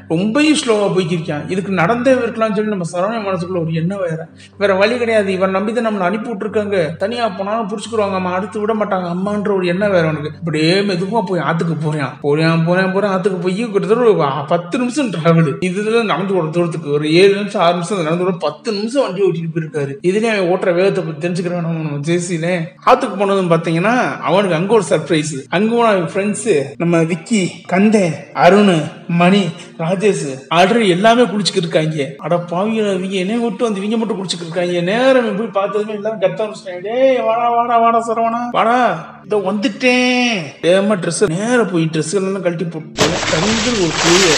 ரொம்பயும் 0.08 0.56
ஸ்லோவா 0.64 0.86
போய்க்கிருக்கான் 0.94 1.48
இதுக்கு 1.48 1.72
நடந்தே 1.72 2.12
இருக்கலாம்னு 2.12 2.54
சொல்லி 2.54 2.70
நம்ம 2.70 2.86
சரவண 2.92 3.20
மனசுக்குள்ள 3.26 3.60
ஒரு 3.60 3.72
எண்ணம் 3.72 3.98
வேற. 3.98 4.28
வேற 4.58 4.74
வழி 4.74 4.98
கிடையாது. 4.98 5.32
இவன் 5.32 5.50
நம்பி 5.50 5.72
தான் 5.72 5.86
நம்மளை 5.86 6.00
அனுப்பி 6.00 6.30
விட்டுருக்காங்க. 6.30 6.96
தனியா 6.96 7.28
போனாலும் 7.28 7.68
புடிச்சுக்குருவாங்க 7.68 8.14
அம்மா 8.14 8.32
அடுத்து 8.32 8.60
விட 8.60 8.74
மாட்டாங்க. 8.74 9.06
அம்மான்ற 9.14 9.54
ஒரு 9.54 9.66
எண்ணம் 9.66 9.90
வேற 9.90 10.08
உனக்கு. 10.08 10.30
இப்படியே 10.38 10.80
மெதுவா 10.80 11.22
போய் 11.26 11.40
ஆத்துக்கு 11.40 11.76
போறான். 11.82 12.18
போறேன் 12.20 12.64
போறேன் 12.64 12.92
போறேன் 12.92 13.10
ஆத்துக்கு 13.10 13.40
போய் 13.40 13.51
கிட்டத்தட்ட 13.56 14.40
பத்து 14.52 14.78
நிமிஷம் 14.78 15.10
டிராவல் 15.14 15.50
இதுல 15.68 16.04
நடந்து 16.04 16.34
போற 16.34 16.46
தூரத்துக்கு 16.52 16.90
ஒரு 16.92 17.06
ஏழு 17.14 17.34
நிமிஷம் 17.34 17.62
ஆறு 17.62 17.74
நிமிஷம் 17.74 18.02
நடந்து 18.02 18.24
போற 18.24 18.36
பத்து 18.46 18.72
நிமிஷம் 18.72 19.02
வண்டி 19.02 19.22
ஓட்டிட்டு 19.26 19.52
போயிருக்காரு. 19.54 19.92
இதுலயே 20.08 20.32
அவன் 20.34 20.50
ஓட்டுற 20.52 20.74
வேகத்தை 20.74 21.04
பத்தி 21.04 21.22
தெரிஞ்சுக்கிறான் 21.26 21.66
நம்ம 21.66 21.98
ஜேசில 22.08 22.48
ஆத்துக்கு 22.86 23.18
போனதும் 23.18 23.52
பாத்தீங்கன்னா 23.54 23.94
அவனுக்கு 24.20 24.58
அங்க 24.60 24.72
ஒரு 24.74 24.86
சர்ப்ரைஸ் 24.90 25.34
அங்க 25.48 25.70
போன 25.74 25.92
ஃப்ரெண்ட்ஸ் 26.14 26.48
நம்ம 26.76 27.02
விக்கி 27.02 27.42
கந்தே 27.74 28.06
அருண் 28.32 28.74
மணி 29.20 29.42
ராஜேஷ் 29.78 30.26
ஆல்ரெடி 30.54 30.88
எல்லாமே 30.88 31.22
குடிச்சுக்கிட்டு 31.22 31.68
இருக்காங்க. 31.68 32.04
அட 32.16 32.34
பாவிகள 32.50 32.94
இவங்க 32.98 33.16
என்ன 33.24 33.38
விட்டு 33.38 33.64
வந்து 33.64 33.80
இவங்க 33.80 33.96
மட்டும் 33.96 34.18
குடிச்சுக்கிட்டு 34.18 34.50
இருக்காங்க. 34.50 34.80
நேரம் 34.90 35.36
போய் 35.38 35.54
பார்த்ததுமே 35.58 35.92
எல்லாரும் 35.92 36.20
கத்த 36.20 36.40
ஆரம்பிச்சிட்டாங்க. 36.44 36.82
டேய் 36.82 37.20
வாடா 37.20 37.50
வாடா 37.56 37.78
வாடா 37.78 38.00
சரவணா. 38.08 38.40
வாடா 38.50 38.78
இதோ 39.24 39.36
வந்துட்டேன். 39.50 40.38
ஏமா 40.72 40.94
ட்ரெஸ் 41.02 41.22
நேரம் 41.36 41.70
போய் 41.72 41.88
ட்ரெஸ் 41.92 42.14
எல்லாம் 42.20 42.44
கழட்டி 42.46 42.64
போட்டு 42.64 43.08
தந்து 43.32 43.70
ஒரு 43.82 43.92
குழிய 44.00 44.32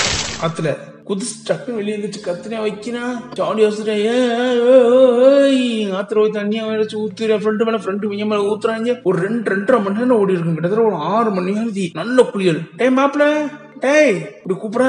ஆத்துல 0.47 0.69
குதிச்சு 1.09 1.39
டக்குன்னு 1.47 1.79
வெளியே 1.79 1.95
இருந்துச்சு 1.97 2.21
கத்துனே 2.27 2.59
வைக்கினா 2.65 3.03
ஜாலி 3.39 3.61
யோசிச்சுட்டேன் 3.63 4.03
ஏ 4.05 4.13
ஆத்துல 5.99 6.21
போய் 6.21 6.37
தண்ணியை 6.37 6.63
வச்சு 6.81 6.97
ஊத்துறேன் 7.03 7.43
ஃப்ரெண்டு 7.43 7.67
மேல 7.69 7.81
ஃப்ரெண்டு 7.85 8.09
மையம் 8.11 8.31
மேல 8.33 8.47
ஊத்துறாங்க. 8.51 8.95
ஒரு 9.09 9.19
ரெண்டு 9.27 9.55
ரெண்டரை 9.55 9.81
மணி 9.85 9.99
நேரம் 9.99 10.19
ஓடி 10.19 10.33
இருக்கும். 10.33 10.57
கிட்டத்தட்ட 10.59 10.87
ஒரு 10.91 10.99
ஆறு 11.15 11.31
மணி 11.31 11.53
நேரம் 11.59 11.99
நல்ல 12.01 12.23
குளியல். 12.23 12.61
டேய் 12.77 12.95
மாப்பிள. 12.99 13.27
டேய் 13.85 14.15
இப்படி 14.39 14.59
கூப்பிட 14.63 14.87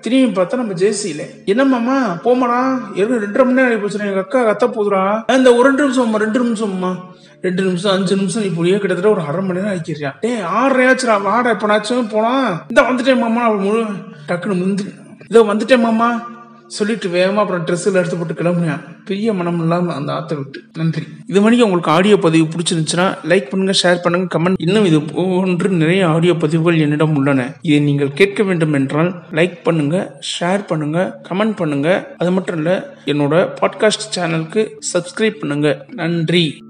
திரும்பி 0.00 0.40
பார்த்தா 0.40 0.60
நம்ம 0.62 0.74
ஜேசியில. 0.82 1.22
என்னம்மாமா 1.52 1.96
போமாடா 2.26 2.60
ஏற்கனவே 2.98 3.24
ரெண்டரை 3.24 3.44
மணி 3.48 3.60
நேரம் 3.60 3.80
போச்சு. 3.80 4.06
எங்க 4.12 4.24
அக்கா 4.26 4.42
கத்த 4.50 4.72
போதுடா 4.72 5.02
இந்த 5.36 5.54
ஒரு 5.54 5.64
ரெண்டு 5.68 5.84
நிமிஷம்மா 5.88 6.22
ரெண்டு 6.26 6.44
நிமிஷம்மா 6.44 6.92
ரெண்டு 7.40 7.62
நிமிஷம் 7.62 7.92
அஞ்சு 7.92 8.16
நிமிஷம் 8.16 8.42
இப்படியே 8.42 8.78
கிட்டத்தட்ட 8.78 9.18
ஒரு 9.18 9.28
அரை 9.28 9.44
மணி 9.44 9.60
நேரம் 9.60 9.76
ஆக்கிடுறான் 9.76 10.18
டே 10.20 10.38
ஆறரையாச்சுடா 10.38 11.22
வாடா 11.22 11.50
எப்பனாச்சும் 11.52 12.08
போனா? 12.10 12.64
இந்த 12.68 12.82
வந்துட்டேன் 12.82 13.18
மாமா. 13.18 13.50
முழு 13.50 13.82
டக்குன்னு 14.28 14.60
முந்து 14.62 14.94
இதோ 15.28 15.42
வந்துட்டேன் 15.42 15.80
மாமா. 15.80 16.34
சொல்லிட்டு 16.66 17.08
வேகமா 17.08 17.34
அப்புறம் 17.34 17.64
ட்ரெஸ்ஸில் 17.66 17.92
எடுத்து 17.92 18.16
போட்டு 18.16 18.42
கிளம்புனேன் 18.42 18.80
பெரிய 19.04 19.32
மனம் 19.32 19.60
இல்லாம 19.60 19.94
அந்த 19.94 20.12
ஆத்தை 20.12 20.38
விட்டு. 20.38 20.62
நன்றி. 20.74 21.02
இது 21.26 21.40
மணிக்கு 21.40 21.64
உங்களுக்கு 21.64 21.90
ஆடியோ 21.90 22.16
பதிவு 22.16 22.48
பிடிச்சிருந்துச்சுன்னா 22.48 23.16
லைக் 23.24 23.48
பண்ணுங்க 23.48 23.74
ஷேர் 23.82 24.02
பண்ணுங்க 24.02 24.38
கமெண்ட் 24.38 24.54
இன்னும் 24.58 24.84
இது 24.84 25.00
போன்று 25.00 25.68
நிறைய 25.68 26.08
ஆடியோ 26.08 26.34
பதிவுகள் 26.34 26.78
என்னிடம் 26.78 27.16
உள்ளன. 27.16 27.52
இதை 27.62 27.80
நீங்கள் 27.80 28.12
கேட்க 28.12 28.42
வேண்டும் 28.42 28.72
என்றால் 28.72 29.14
லைக் 29.32 29.62
பண்ணுங்க 29.62 30.20
ஷேர் 30.40 30.66
பண்ணுங்க 30.66 31.20
கமெண்ட் 31.28 31.56
பண்ணுங்க. 31.56 32.14
அது 32.16 32.32
மட்டும் 32.32 32.56
இல்ல 32.56 32.96
என்னோட 33.04 33.52
பாட்காஸ்ட் 33.60 34.18
சேனலுக்கு 34.18 34.70
சப்ஸ்கிரைப் 34.92 35.38
பண்ணுங்க. 35.38 35.86
நன்றி. 35.92 36.64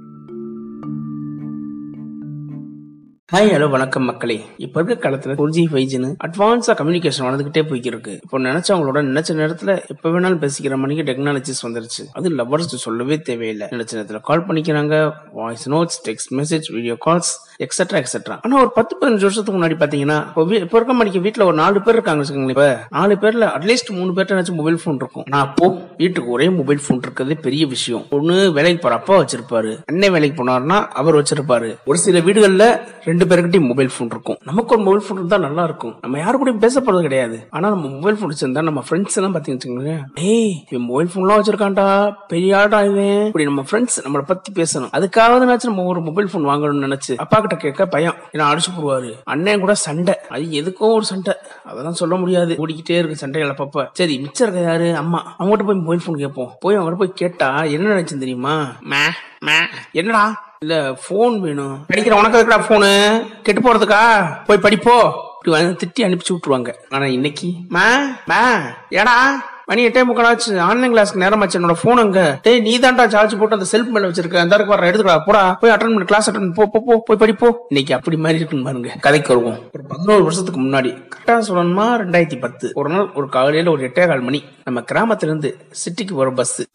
ஹாய் 3.32 3.48
ஹலோ 3.52 3.70
வணக்கம் 3.70 4.04
மக்களே. 4.04 4.40
இப்போ 4.56 4.82
இருக்க 4.82 5.10
காலத்துல 5.10 5.34
ஃபோர் 5.38 5.48
ஜி 5.48 5.68
ஃபைவ் 5.70 5.86
ஜின்னு 5.92 6.10
அட்வான்ஸா 6.26 6.74
கம்யூனிகேஷன் 6.80 7.24
வளர்ந்துகிட்டே 7.26 7.62
போய்க்கிருக்கு. 7.70 8.12
இப்போ 8.22 8.38
நினைச்சவங்களோட 8.38 8.98
நினைச்ச 9.08 9.30
நேரத்துல 9.40 9.88
எப்ப 9.88 10.10
வேணாலும் 10.10 10.42
பேசிக்கிற 10.44 10.76
மணிக்கு 10.76 11.12
டெக்னாலஜிஸ் 11.12 11.62
வந்துருச்சு. 11.62 12.04
அது 12.12 12.30
லவ்வர்ஸ் 12.30 12.76
சொல்லவே 12.84 13.18
தேவையில்லை. 13.18 13.66
நினைச்ச 13.70 13.94
நேரத்துல 13.98 14.20
கால் 14.20 14.46
பண்ணிக்கிறாங்க 14.46 15.12
voice 15.32 15.70
notes 15.70 15.98
text 16.08 16.32
message 16.32 16.72
video 16.72 16.96
calls 17.06 17.32
etcetera 17.64 17.98
etcetera 18.02 18.36
ஆனா 18.42 18.60
ஒரு 18.60 18.70
பத்து 18.78 18.96
பதினஞ்சு 19.00 19.26
வருஷத்துக்கு 19.26 19.58
முன்னாடி 19.58 19.76
பாத்தீங்கன்னா 19.82 20.18
இப்போ 20.28 20.42
இப்போ 20.64 20.76
இருக்க 20.78 20.94
மணிக்கு 21.00 21.20
வீட்டுல 21.26 21.42
ஒரு 21.42 21.56
நாலு 21.62 21.82
பேர் 21.82 21.94
இருக்காங்க 21.94 22.22
வச்சுக்கோங்களேன். 22.22 22.56
இப்ப 22.56 22.66
நாலு 22.90 23.14
பேர்ல 23.22 23.46
அட்லீஸ்ட் 23.56 23.90
மூணு 23.98 24.12
பேர்ட்ட 24.16 24.54
மொபைல் 24.60 24.78
ஃபோன் 24.82 24.98
இருக்கும். 25.02 25.24
நான் 25.28 25.44
அப்போ 25.46 25.66
வீட்டுக்கு 25.96 26.30
ஒரே 26.30 26.48
மொபைல் 26.48 26.80
ஃபோன் 26.84 27.00
இருக்கிறது 27.02 27.36
பெரிய 27.36 27.66
விஷயம். 27.66 28.04
ஒண்ணு 28.16 28.34
வேலைக்கு 28.56 28.80
போற 28.82 28.94
அப்பா 28.94 29.14
வச்சிருப்பாரு. 29.20 29.72
அண்ணன் 29.90 30.12
வேலைக்கு 30.12 30.36
போனாருன்னா 30.40 30.78
அவர் 31.00 31.18
வச்சிருப்பாரு. 31.20 31.68
ஒரு 31.84 31.98
சில 31.98 32.18
வீடுகள்ல 32.18 32.66
ரெண்டு 33.04 33.24
பேருக்கிட்டையும் 33.24 33.68
மொபைல் 33.72 33.90
ஃபோன் 33.94 34.10
இருக்கும். 34.14 34.38
நமக்கு 34.50 34.74
ஒரு 34.76 34.82
மொபைல் 34.86 35.02
ஃபோன் 35.06 35.20
இருந்தா 35.20 35.38
நல்லா 35.46 35.64
இருக்கும். 35.64 35.94
நம்ம 36.00 36.18
யாரு 36.18 36.38
கூடயும் 36.42 36.62
பேச 36.66 36.80
போறது 36.80 37.02
கிடையாது. 37.02 37.38
ஆனா 37.50 37.68
நம்ம 37.68 37.88
மொபைல் 37.88 38.18
ஃபோன் 38.20 38.32
வச்சிருந்தா 38.34 38.62
நம்ம 38.62 38.82
ஃப்ரெண்ட்ஸ் 38.88 39.18
எல்லாம் 39.20 39.34
பாத்தீங்கன்னு 39.36 39.58
வச்சுக்கோங்களேன் 39.58 40.02
ஏய் 40.32 40.54
இவன் 40.70 40.86
மொபைல் 40.90 41.10
ஃபோன்லாம் 41.14 41.40
வச்சிருக்கான்டா 41.40 41.86
பெரிய 42.28 42.58
ஆடா 42.58 42.82
இவன். 42.82 43.26
இப்படி 43.26 43.44
நம்ம 43.44 43.64
ஃப்ரெண்ட்ஸ் 43.70 43.98
நம்மளை 44.06 44.24
பத்தி 44.32 44.52
பேசணும். 44.60 44.92
அதுக்காகனாச்சும் 44.98 45.72
நம்ம 45.72 45.86
ஒரு 45.94 46.00
மொபைல் 46.00 46.30
ஃபோன் 46.32 46.48
வாங்கணும்னு 46.50 46.86
நினைச்சு 46.88 47.14
அப்பா 47.16 47.38
கிட்ட 47.46 47.64
கேட்க 47.64 47.86
பயம். 47.86 48.14
ஏன்னா 48.32 48.44
அடிச்சு 48.50 48.70
போடுவாரு? 48.76 49.12
அண்ணன் 49.24 49.60
கூட 49.60 49.74
சண்டை. 49.74 50.14
அது 50.28 50.42
எதுக்கோ 50.42 50.92
ஒரு 50.94 51.04
சண்டை. 51.04 51.34
அதெல்லாம் 51.64 51.92
சொல்ல 51.92 52.14
முடியாது. 52.14 52.66
ஓடிக்கிட்டே 52.66 52.98
இருக்கு 52.98 53.16
சண்டைகள் 53.16 53.50
அப்பப்ப 53.50 53.88
சரி 53.92 54.18
மிச்சம் 54.18 54.48
இருக்க 54.48 54.70
யாரு? 54.70 54.96
அம்மா. 54.96 55.36
அவங்ககிட்ட 55.38 55.66
போய் 55.66 55.76
மொபைல் 55.76 56.00
ஃபோன் 56.06 56.18
கேட்போம். 56.18 56.56
போய் 56.60 56.78
அவங்ககிட்ட 56.78 56.94
போய் 56.94 57.12
கேட்டா 57.14 57.62
என்ன 57.62 57.94
நினைச்சு 57.94 58.18
தெரியுமா? 58.18 58.72
மே 58.80 58.96
மே. 59.38 59.52
என்னடா? 59.92 60.44
இல்ல 60.60 60.98
போன் 61.08 61.40
வேணும். 61.40 61.86
படிக்கிற 61.94 62.10
உனக்கு 62.10 62.38
இருக்கடா 62.38 62.62
போனு 62.62 63.26
கெட்டு 63.42 63.60
போறதுக்கா? 63.60 64.26
போய் 64.46 64.58
படிப்போ. 64.58 65.12
இப்படி 65.44 65.64
திட்டி 65.64 66.00
அனுப்பிச்சு 66.00 66.34
விட்டுருவாங்க. 66.34 66.74
ஆனா 66.90 67.06
இன்னைக்கு 67.06 67.52
மே 67.68 67.80
மே. 68.26 68.42
ஏடா? 68.88 69.42
மணி 69.66 69.86
எட்டே 69.86 70.02
முக்காலாச்சு 70.14 70.58
ஆன்லைன் 70.58 70.94
கிளாஸ்க்கு 70.94 71.14
நேரம் 71.14 71.40
ஆச்சு. 71.40 71.60
என்னோட 71.60 71.74
போன் 71.82 71.98
அங்க. 71.98 72.38
டேய் 72.42 72.60
நீ 72.60 72.78
தான்டா 72.78 73.06
சார்ஜ் 73.06 73.38
போட்டு 73.38 73.58
அந்த 73.58 73.78
செல்ஃப் 73.78 73.86
மேல 73.86 74.08
வச்சிருக்க. 74.08 74.36
அந்த 74.36 74.54
இருக்கு 74.54 74.66
வர 74.66 74.90
எடுத்துக்கடா. 74.90 75.22
போடா. 75.26 75.52
போய் 75.52 75.70
அட்டன் 75.70 75.78
பண்ணி. 75.78 76.04
கிளாஸ் 76.04 76.30
அட்டன் 76.30 76.54
போ 76.54 76.66
போ, 76.66 76.82
போ. 76.86 77.02
போய் 77.04 77.28
படிப்போ 77.28 77.52
இன்னைக்கு 77.68 77.94
அப்படி 77.94 78.16
மாதிரி 78.16 78.38
இருக்குன்னு 78.38 78.64
பாருங்க. 78.64 78.96
கதைக்கு 79.00 79.34
வருவோம். 79.34 79.58
ஒரு 79.74 79.84
பதினோரு 79.88 80.22
வருஷத்துக்கு 80.22 80.60
முன்னாடி. 80.60 81.02
கரெக்டா 81.16 81.42
சொல்லணுமா 81.50 82.00
ரெண்டாயிரத்தி 82.04 82.40
பத்து. 82.40 82.70
ஒரு 82.74 82.88
நாள் 82.88 83.10
ஒரு 83.14 83.28
காலையில 83.28 83.70
ஒரு 83.70 83.86
எட்டே 83.86 84.06
கால் 84.06 84.20
மணி. 84.20 84.44
நம்ம 84.64 84.80
கிராமத்துல 84.80 85.24
இருந்து 85.24 85.56
சிட்டிக்கு 85.70 86.12
வர 86.12 86.30
பஸ் 86.30 86.66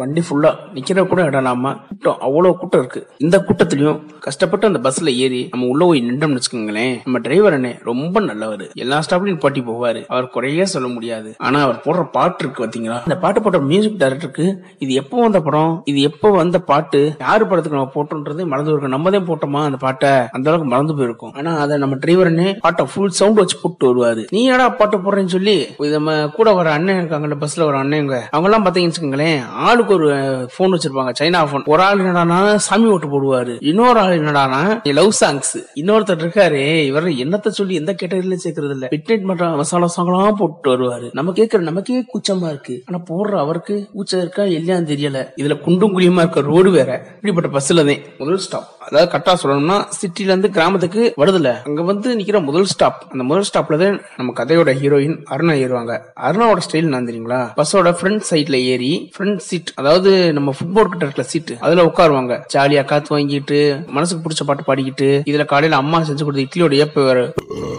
வண்டி 0.00 0.22
ஃபுல்லா 0.26 0.50
நிக்கிற 0.76 1.04
கூட 1.10 1.20
இடம் 1.28 1.42
இல்லாம 1.42 1.72
கூட்டம் 1.90 2.20
அவ்வளவு 2.26 2.58
கூட்டம் 2.60 2.82
இருக்கு. 2.82 3.00
இந்த 3.24 3.36
கூட்டத்திலயும் 3.46 3.98
கஷ்டப்பட்டு 4.26 4.68
அந்த 4.70 4.80
பஸ்ல 4.86 5.12
ஏறி 5.24 5.40
நம்ம 5.52 5.68
உள்ள 5.72 5.82
போய் 5.88 6.04
நின்றோம்னு 6.08 6.38
வச்சுக்கோங்களேன் 6.38 6.94
நம்ம 7.04 7.20
டிரைவர் 7.26 7.56
அண்ணே 7.56 7.72
ரொம்ப 7.90 8.20
நல்லவர். 8.28 8.64
எல்லா 8.84 8.98
ஸ்டாப்லயும் 9.06 9.40
பாட்டி 9.44 9.60
போவாரு. 9.68 10.00
அவர் 10.12 10.28
குறையே 10.34 10.64
சொல்ல 10.74 10.88
முடியாது. 10.96 11.30
ஆனா 11.46 11.58
அவர் 11.66 11.82
போடுற 11.86 12.04
பாட்டு 12.16 12.42
இருக்கு 12.44 12.62
பாத்தீங்களா? 12.64 12.98
அந்த 13.06 13.16
பாட்டு 13.24 13.40
போடுற 13.44 13.60
மியூசிக் 13.70 13.98
டைரக்டருக்கு 14.02 14.46
இது 14.84 14.92
எப்போ 15.02 15.16
வந்த 15.26 15.40
படம்? 15.46 15.72
இது 15.92 16.00
எப்போ 16.10 16.30
வந்த 16.40 16.60
பாட்டு? 16.70 17.00
யாரு 17.26 17.46
படத்துக்கு 17.50 17.78
நம்ம 17.78 17.92
போட்டோன்றது 17.96 18.44
மறந்து 18.52 18.72
இருக்கும் 18.72 18.94
நம்ம 18.96 19.10
தான் 19.16 19.28
போட்டோமா 19.30 19.62
அந்த 19.68 19.80
பாட்டை? 19.86 20.12
அந்த 20.36 20.46
அளவுக்கு 20.50 20.70
மறந்து 20.74 20.96
போயிருக்கும். 21.00 21.34
ஆனா 21.40 21.52
அதை 21.64 21.78
நம்ம 21.84 21.98
டிரைவர் 22.04 22.30
அண்ணே 22.32 22.48
பாட்டை 22.66 22.86
ஃபுல் 22.92 23.16
சவுண்ட் 23.20 23.40
வச்சு 23.42 23.58
போட்டு 23.62 23.88
வருவாரு. 23.90 24.24
நீ 24.36 24.42
ஏடா 24.54 24.68
பாட்டு 24.80 25.02
போடுறேன்னு 25.04 25.34
சொல்லி? 25.36 25.56
இது 25.84 25.92
நம்ம 25.98 26.16
கூட 26.38 26.48
வர 26.60 26.70
அண்ணன் 26.78 27.00
இருக்காங்கல்ல 27.02 27.38
பஸ்ல 27.44 27.64
வர 27.70 27.78
அண்ணன் 27.84 27.98
அவங்க 28.34 28.48
எல்லாம் 28.48 28.66
பாத்தீங்கன்னு 28.66 28.92
வச்சுக்கோங்களேன் 28.92 29.40
ஆளுக்கு 29.66 29.89
ஒரு 29.92 30.08
போன் 30.56 30.72
வச்சிருப்பாங்க. 30.72 31.12
சைனா 31.20 31.40
போன் 31.52 31.62
ஒரு 31.66 31.82
ஆள் 31.82 32.00
என்னடானா 32.00 32.54
சாமி 32.54 32.88
ஓட்டு 32.90 33.08
போடுவாரு. 33.12 33.56
இன்னொரு 33.60 34.00
ஆள் 34.00 34.18
என்னடானா 34.20 34.60
லவ் 34.98 35.12
சாங்ஸ் 35.20 35.52
இன்னொருத்தர் 35.74 36.22
இருக்காரு 36.24 36.62
இவர் 36.84 37.06
என்னத்த 37.06 37.48
சொல்லி 37.48 37.74
எந்த 37.74 37.94
கேட்டகரியில 38.02 38.38
சேர்க்கறது 38.44 38.70
இல்ல 38.70 38.88
மிட்நைட் 38.90 39.22
மட்டும் 39.22 39.56
மசாலா 39.56 39.88
சாங்லாம் 39.96 40.32
போட்டு 40.32 40.70
வருவாரு. 40.70 41.08
நம்ம 41.12 41.32
கேட்கற 41.32 41.58
நமக்கே 41.58 42.04
கூச்சமா 42.14 42.46
இருக்கு. 42.48 42.82
ஆனா 42.86 43.02
போடுற 43.10 43.38
அவருக்கு 43.38 43.88
கூச்சம் 43.92 44.20
இருக்கா 44.20 44.42
இல்லையான்னு 44.42 44.90
தெரியல. 44.92 45.20
இதுல 45.36 45.60
குண்டும் 45.60 45.98
குழியுமா 45.98 46.22
இருக்க 46.24 46.40
ரோடு 46.40 46.70
வேற. 46.70 47.06
இப்படிப்பட்ட 47.16 47.50
பஸ்ல 47.58 47.86
தான். 47.86 48.02
ஒரு 48.18 48.38
ஸ்டாப் 48.38 48.68
அதாவது 48.90 49.10
கரெக்டா 49.12 49.34
சொல்லணும்னா 49.42 49.76
சிட்டில 49.98 50.30
இருந்து 50.32 50.50
கிராமத்துக்கு 50.56 51.02
வருதுல 51.22 51.50
அங்க 51.68 51.82
வந்து 51.90 52.08
நிக்கிற 52.18 52.38
முதல் 52.48 52.68
ஸ்டாப் 52.72 53.00
அந்த 53.12 53.24
முதல் 53.30 53.46
ஸ்டாப்ல 53.48 53.78
தான் 53.82 53.98
நம்ம 54.16 54.34
கதையோட 54.40 54.70
ஹீரோயின் 54.80 55.16
அருணா 55.34 55.54
ஏறுவாங்க. 55.64 55.94
அருணாவோட 56.28 56.60
ஸ்டைல் 56.66 56.90
நான் 56.94 57.08
தெரியுங்களா? 57.08 57.40
பஸ்ஸோட 57.58 57.90
ஃப்ரண்ட் 57.98 58.24
சைட்ல 58.30 58.56
ஏறி 58.72 58.92
ஃப்ரண்ட் 59.14 59.42
சீட் 59.48 59.70
அதாவது 59.74 60.32
நம்ம 60.32 60.54
ஃபுட்போர்ட் 60.58 60.92
கிட்ட 60.92 61.04
இருக்கிற 61.06 61.26
சீட் 61.32 61.52
அதுல 61.60 61.84
உட்காருவாங்க. 61.90 62.36
ஜாலியா 62.54 62.84
காத்து 62.84 63.14
வாங்கிட்டு 63.16 63.60
மனசுக்கு 63.96 64.24
பிடிச்ச 64.24 64.44
பாட்டு 64.46 64.68
பாடிக்கிட்டு 64.68 65.08
இதுல 65.30 65.44
காலையில 65.44 65.80
அம்மா 65.82 66.00
செஞ்சு 66.00 66.24
கொடுத்த 66.24 66.46
இட்லியோட 66.46 66.74
ஏப்ப 66.84 67.04
வேற. 67.08 67.20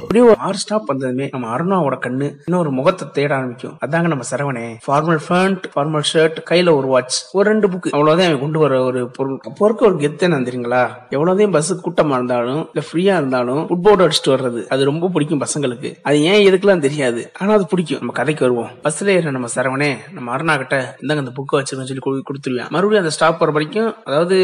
அப்படியே 0.01 0.23
ஒரு 0.29 0.37
ஆறு 0.47 0.57
ஸ்டாப் 0.57 0.89
வந்ததுமே 0.91 1.27
நம்ம 1.31 1.51
அருணாவோட 1.57 1.97
கண்ணு 2.05 2.29
இன்னொரு 2.45 2.71
முகத்தை 2.71 3.07
தேட 3.17 3.31
ஆரம்பிக்கும். 3.35 3.77
அதாங்க 3.85 4.07
நம்ம 4.13 4.25
சரவணே. 4.31 4.65
ஃபார்மல் 4.87 5.21
ஃபேண்ட் 5.27 5.63
ஃபார்மல் 5.75 6.07
ஷர்ட் 6.13 6.39
கையில 6.49 6.75
ஒரு 6.79 6.87
வாட்ச் 6.87 7.19
ஒரு 7.37 7.45
ரெண்டு 7.49 7.67
புக் 7.67 7.89
அவ்வளவுதான் 7.91 8.41
கொண்டு 8.45 8.59
வர 8.59 8.81
ஒரு 8.89 9.03
பொருள். 9.17 9.39
அப்போ 9.49 9.65
இருக்க 9.65 9.89
ஒரு 9.91 9.97
கெத்து 10.03 10.27
என்ன 10.29 10.43
தெரியுங்களா? 10.49 10.83
எவ்வளவுதான் 11.09 11.51
பஸ் 11.51 11.87
கூட்டமா 11.87 12.11
இருந்தாலும் 12.11 12.69
இல்ல 12.73 12.89
ஃப்ரீயா 12.93 13.17
இருந்தாலும் 13.17 13.67
ஃபுட்போர்ட் 13.69 14.09
அடிச்சுட்டு 14.09 14.29
வர்றது 14.29 14.67
அது 14.67 14.85
ரொம்ப 14.85 15.07
பிடிக்கும் 15.07 15.41
பசங்களுக்கு. 15.41 15.95
அது 16.01 16.21
ஏன் 16.21 16.53
எதுக்குலாம் 16.53 16.79
தெரியாது. 16.79 17.31
ஆனா 17.39 17.53
அது 17.53 17.67
பிடிக்கும். 17.67 17.97
நம்ம 17.97 18.13
கதைக்கு 18.13 18.45
வருவோம். 18.45 18.69
பஸ்ல 18.83 19.07
ஏற 19.07 19.31
நம்ம 19.31 19.47
சரவணே 19.55 19.97
நம்ம 20.13 20.37
அருணா 20.37 20.57
கிட்ட 20.57 20.95
இந்தாங்க 21.01 21.17
அந்த 21.17 21.31
புக்கை 21.31 21.55
வச்சிருக்கோம் 21.55 21.63
சொல்லி 21.63 21.99
கொடு- 21.99 22.19
மறுபடியும் 22.51 22.97
அந்த 22.97 23.09
ஸ்டாப் 23.09 23.39
வர 23.39 23.51
வரைக்கும் 23.51 23.95
அதாவது 24.03 24.35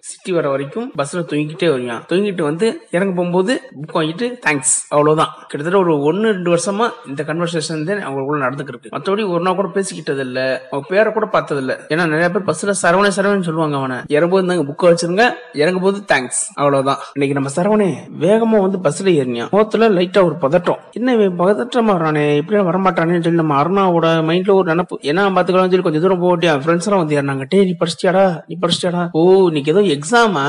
சிட்டி 0.00 0.32
வர 0.32 0.48
வரைக்கும் 0.48 0.92
பஸ்ல 0.98 1.16
தூங்கிக்கிட்டே 1.16 1.70
வருவான். 1.70 2.04
தூங்கிட்டு 2.08 2.42
வந்து 2.42 2.80
இறங்க 2.90 3.14
போகும்போது 3.14 3.60
புக் 3.82 3.96
வாங்கிட்டு 3.96 4.38
தேங்க்ஸ் 4.46 4.78
அவ்வளவுதான். 4.88 5.34
கிட்டத்தட்ட 5.48 5.88
ஒரு 5.88 6.02
ஒன்னு 6.02 6.32
ரெண்டு 6.32 6.54
வருஷமா 6.54 6.90
இந்த 7.06 7.22
கன்வர்சேஷன் 7.22 7.84
தான் 7.84 8.06
அவங்களுக்குள்ள 8.06 8.42
நடந்துக்கிருக்கு 8.42 8.90
மற்றபடி 8.90 9.28
ஒரு 9.28 9.40
நாள் 9.40 9.54
கூட 9.54 9.68
பேசிக்கிட்டது 9.68 10.18
இல்ல 10.18 10.66
அவங்க 10.70 10.88
பேரை 10.88 11.12
கூட 11.12 11.26
பார்த்தது 11.26 11.60
இல்ல 11.60 11.80
ஏன்னா 11.88 12.08
நிறைய 12.08 12.30
பேர் 12.30 12.42
பஸ்ல 12.42 12.68
சரவணே 12.68 13.06
சரவணன் 13.06 13.42
சொல்லுவாங்க 13.42 13.76
அவனை. 13.76 13.96
இறங்கும்போது 13.96 14.46
தாங்க 14.46 14.74
புக்கை 14.74 14.90
வச்சிருங்க. 14.90 15.56
இறங்க 15.56 15.79
போது 15.80 16.02
தேங்க்ஸ் 16.12 16.40
அவ்வளவுதான். 16.54 16.96
இன்னைக்கு 17.12 17.40
நம்ம 17.40 17.50
சரவணே 17.56 17.90
வேகமா 18.20 18.60
வந்து 18.66 18.78
பஸ்ல 18.84 19.06
ஏறினியா. 19.06 19.50
முகத்துல 19.50 19.88
லைட்டா 19.88 20.24
ஒரு 20.24 20.36
பதட்டம். 20.40 20.78
என்ன 20.92 21.14
இவன் 21.14 21.38
பதட்டமா 21.38 21.92
வரானே 21.94 22.36
இப்படி 22.36 22.60
வரமாட்டானேன்னு 22.60 23.22
சொல்லி 23.22 23.42
நம்ம 23.42 23.62
அருணாவோட 23.62 24.06
மைண்ட்ல 24.28 24.52
ஒரு 24.52 24.74
நினப்பு. 24.74 24.96
ஏன்னா 25.02 25.22
பாத்துக்கலாம் 25.36 25.70
சொல்லி 25.72 25.80
கொஞ்சம் 25.80 26.02
தூரம் 26.02 26.20
போட்டி 26.20 26.46
என் 26.46 26.60
ஃப்ரெண்ட்ஸ் 26.60 26.88
எல்லாம் 26.88 27.06
வந்து 27.06 27.16
ஏறினாங்க. 27.20 27.44
டே 27.48 27.64
நீ 27.64 27.76
படிச்சியாடா 27.80 28.40
நீ 28.46 28.58
படிச்சியாடா 28.60 29.08
ஓ 29.12 29.46
இன்னைக்கு 29.46 29.74
ஏதோ 29.74 29.80
எக்ஸாமா 29.80 30.44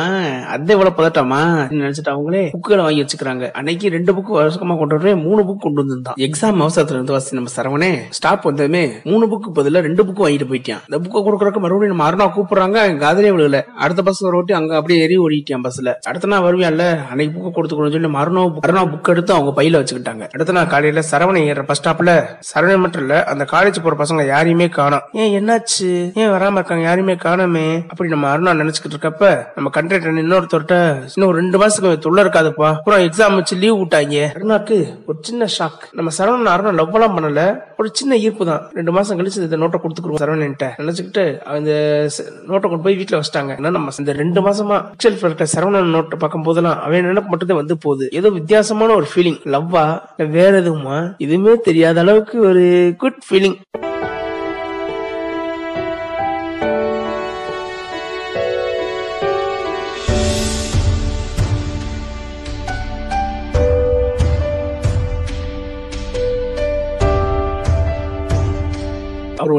அதே 0.46 0.74
இவ்வளவு 0.74 0.98
பதட்டமா? 1.02 1.42
நினைச்சிட்டு 1.82 2.14
அவங்களே 2.14 2.50
புக்குகளை 2.54 2.82
வாங்கி 2.82 3.06
வச்சுக்கிறாங்க. 3.06 3.52
அன்னைக்கு 3.52 3.90
ரெண்டு 3.90 4.14
புக்கு 4.14 4.32
வருஷமா 4.32 4.78
கொண்டு 4.78 4.96
வரவே 4.98 5.16
மூணு 5.16 5.42
புக் 5.42 5.66
கொண்டு 5.66 5.86
வந்திருந்தான். 5.86 6.16
எக்ஸாம் 6.18 6.66
அவசரத்துல 6.66 6.90
இருந்து 6.90 7.12
வாசி 7.12 7.36
நம்ம 7.36 7.50
சரவணே. 7.56 8.00
ஸ்டாப் 8.10 8.44
வந்ததுமே 8.44 8.92
மூணு 9.04 9.26
புக்கு 9.26 9.58
பதில 9.58 9.80
ரெண்டு 9.80 10.04
புக்கு 10.04 10.24
வாங்கிட்டு 10.26 10.48
போயிட்டான். 10.52 10.82
இந்த 10.90 10.98
புக்கை 10.98 11.20
கொடுக்கறதுக்கு 11.22 11.64
மறுபடியும் 11.66 11.96
நம்ம 11.96 12.10
அருணா 12.10 12.30
கூப்பிடுறாங்க. 12.34 12.98
காதலே 12.98 13.30
விழுகல. 13.30 13.62
அடுத்த 13.78 14.02
பஸ் 14.02 14.20
வர 14.20 14.38
ஓட்டி 14.38 14.54
அங்க 14.54 14.76
அப்படியே 14.76 15.02
ஏறி 15.02 15.18
ஓடிட்டேன் 15.24 15.66
பஸ்ல 15.68 15.94
அடுத்த 16.04 16.28
நாள் 16.28 16.46
வருவேன்ல 16.48 16.86
அன்னைக்கு 17.10 17.34
புக்கு 17.36 17.51
கொடுத்துக்கணும் 17.56 17.96
சொல்லி 17.96 18.08
நம்ம 18.08 18.20
அருணா 18.24 18.84
புக் 18.94 19.12
எடுத்து 19.13 19.34
அவங்க 19.34 19.51
பையில 19.62 19.80
வச்சுக்கிட்டாங்க. 19.82 20.24
அடுத்த 20.34 20.51
நாள் 20.51 20.68
காலையில 20.68 21.04
சரவணை 21.12 21.42
ஏற 21.51 21.63
பஸ் 21.63 21.82
ஸ்டாப்ல 21.82 22.12
சரவணன் 22.51 22.84
மட்டும் 22.86 23.01
இல்ல 23.01 23.24
அந்த 23.24 23.44
காலேஜ் 23.51 23.82
போற 23.84 23.96
பசங்க 24.01 24.28
யாரையுமே 24.28 24.68
காணோம். 24.70 25.06
ஏன் 25.22 25.34
என்னாச்சு? 25.38 25.90
ஏன் 26.22 26.32
வராம 26.36 26.60
இருக்காங்க? 26.60 26.84
யாரையுமே 26.84 27.16
காணமே. 27.16 27.66
அப்படி 27.90 28.10
நம்ம 28.10 28.28
அருணா 28.34 28.51
நினைச்சுக்கிட்டு 28.62 28.98
இருக்கப்ப 28.98 29.32
நம்ம 29.56 29.70
கண்டக்டர் 29.70 30.13
இன்னொருத்தர்ட்ட 30.13 30.75
இன்னும் 31.16 31.30
ஒரு 31.30 31.38
ரெண்டு 31.42 31.60
மாசத்துக்கு 31.62 31.98
தொல்லை 31.98 32.24
இருக்காதுப்பா. 32.25 32.70
அப்புறம் 32.78 33.00
எக்ஸாம் 33.00 33.36
வச்சு 33.36 33.56
லீவ் 33.56 33.80
விட்டாங்க 33.82 34.28
அருணாக்கு 34.38 34.78
ஒரு 35.06 35.18
சின்ன 35.22 35.48
ஷாக் 35.58 35.84
நம்ம 35.92 36.12
சரவணன் 36.18 36.54
அருணா 36.56 36.74
லவ் 36.80 36.96
எல்லாம் 36.96 37.18
பண்ணல. 37.18 37.44
ஒரு 37.82 37.90
சின்ன 37.94 38.18
ஈர்ப்பு 38.18 38.46
தான். 38.46 38.70
ரெண்டு 38.74 38.92
மாசம் 38.92 39.20
கழிச்சு 39.20 39.38
இந்த 39.38 39.58
நோட்டை 39.58 39.76
கொடுத்துருவோம் 39.76 40.22
சரவணன்ட்ட. 40.22 40.70
நினைச்சுக்கிட்டு 40.78 41.40
அந்த 41.40 41.72
ச- 42.18 42.50
நோட்டை 42.50 42.60
கொண்டு 42.60 42.80
போய் 42.80 42.98
வீட்டுல 42.98 43.16
வச்சிட்டாங்க. 43.16 43.52
ஏன்னா 43.52 43.70
நம்ம 43.70 43.92
இந்த 44.00 44.14
ரெண்டு 44.14 44.42
மாசமா 44.42 44.92
ஷெல்ஃப்ல 45.04 45.26
இருக்க 45.26 45.48
சரவணன் 45.56 45.94
நோட்டை 45.94 46.16
பார்க்கும் 46.16 46.42
போதெல்லாம் 46.42 46.82
அவன் 46.82 47.06
நினைப்பு 47.06 47.30
மட்டும்தான் 47.30 47.58
வந்து 47.58 47.78
போகுது. 47.78 48.10
ஏதோ 48.12 48.30
வித்தியாசமான 48.30 48.94
ஒரு 48.94 49.08
ஃபீலிங் 49.16 49.40
லவ்வா? 49.46 50.02
வேற 50.30 50.62
எதுவுமா? 50.62 51.18
எதுவுமே 51.18 51.56
தெரியாத 51.56 52.02
அளவுக்கு 52.02 52.40
ஒரு 52.40 52.94
குட் 52.98 53.22
ஃபீலிங் 53.30 53.56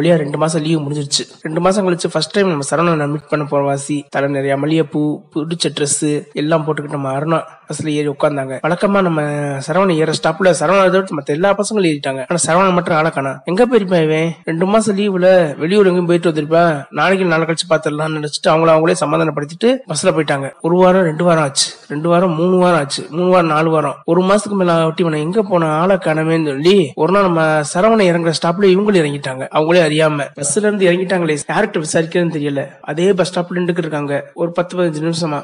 வழியா 0.02 0.14
ரெண்டு 0.22 0.38
மாசம் 0.42 0.62
லீவ் 0.62 0.80
முடிஞ்சிருச்சு. 0.84 1.24
ரெண்டு 1.42 1.60
மாசம் 1.64 1.84
கழிச்சு 1.86 2.08
ஃபர்ஸ்ட் 2.12 2.32
டைம் 2.34 2.48
நம்ம 2.48 2.64
சரவணனை 2.70 3.06
மீட் 3.10 3.28
பண்ண 3.32 3.44
போற 3.50 3.62
வாசி. 3.64 3.96
தலை 4.14 4.28
நிறைய 4.36 4.54
மல்லிகைப்பூ 4.62 5.00
பிடிச்ச 5.34 5.66
ட்ரெஸ் 5.76 6.24
எல்லாம் 6.40 6.64
போட்டுக்கிட்டு 6.66 6.96
நம்ம 6.96 7.10
அருணா 7.18 7.38
பஸ்ல 7.68 7.90
ஏறி 7.98 8.08
உட்காந்தாங்க 8.08 8.54
வழக்கமா 8.64 9.00
நம்ம 9.06 9.20
சரவணன் 9.66 10.00
ஏற 10.04 10.12
ஸ்டாப்ல 10.18 10.50
சரவணன் 10.60 10.90
தவிர்த்து 10.94 11.16
மத்த 11.18 11.36
எல்லா 11.36 11.50
பசங்களும் 11.58 11.90
ஏறிட்டாங்க. 11.90 12.22
ஆனா 12.28 12.38
சரவணன் 12.46 12.76
மட்டும் 12.78 12.96
ஆளக்கானா 12.96 13.32
எங்க 13.50 13.66
போயிருப்பேன் 13.66 14.04
இவன்? 14.08 14.30
ரெண்டு 14.50 14.66
மாசம் 14.72 14.96
லீவுல 14.98 15.28
வெளியூர் 15.62 15.88
எங்கேயும் 15.90 16.10
போயிட்டு 16.10 16.30
வந்திருப்பா 16.30 16.64
நாளைக்கு 16.98 17.30
நாளை 17.32 17.46
கழிச்சு 17.50 17.68
பாத்துடலாம்னு 17.72 18.18
நினைச்சிட்டு 18.18 18.50
அவங்கள 18.54 18.72
அவங்களே 18.74 18.96
சமாதானப்படுத்திட்டு 19.04 19.70
பஸ்ல 19.92 20.12
போயிட்டாங்க. 20.16 20.48
ஒரு 20.60 20.76
வாரம் 20.82 21.06
ரெண்டு 21.10 21.24
வாரம் 21.24 21.44
ஆச்சு. 21.44 21.68
ரெண்டு 21.88 22.08
வாரம் 22.08 22.34
மூணு 22.40 22.58
வாரம் 22.64 22.80
ஆச்சு. 22.80 23.04
மூணு 23.10 23.30
வாரம் 23.30 23.52
நாலு 23.54 23.70
வாரம். 23.70 23.96
ஒரு 24.04 24.22
மாசத்துக்கு 24.22 24.60
மேல 24.62 24.76
ஒட்டி 24.86 25.10
எங்க 25.22 25.42
போன 25.42 25.70
ஆளை 25.80 25.96
காணமேன்னு 25.96 26.50
சொல்லி 26.52 26.76
ஒரு 27.02 27.12
நாள் 27.12 27.28
நம்ம 27.28 27.42
சரவணன் 27.74 28.10
இறங்குற 28.10 28.32
ஸ்டாப்ல 28.40 28.68
இவங்களும் 28.74 29.00
இறங்கிட்டாங்க. 29.02 29.44
அவங்களே 29.56 29.80
அறியாம 29.92 30.26
பஸ்ல 30.40 30.56
இருந்து 30.56 30.90
இறங்கிட்டாங்களே. 30.90 31.38
யார்கிட்ட 31.48 31.82
விசாரிக்கிறதுன்னு 31.84 32.36
தெரியல. 32.38 32.66
அதே 32.80 33.12
பஸ் 33.12 33.38
ஸ்டாப்ல 33.38 33.78
இருக்காங்க. 33.78 34.30
ஒரு 34.34 34.52
பத்து 34.52 34.76
பதினஞ்சு 34.76 35.12
நிமிஷமா. 35.12 35.42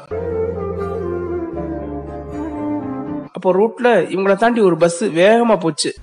அப்போ 3.33 3.53
ரூட்ல 3.53 3.85
இவங்கள 3.85 4.35
தாண்டி 4.35 4.61
ஒரு 4.61 4.77
பஸ் 4.77 5.03
வேகமா 5.03 5.59
போச்சு. 5.59 5.93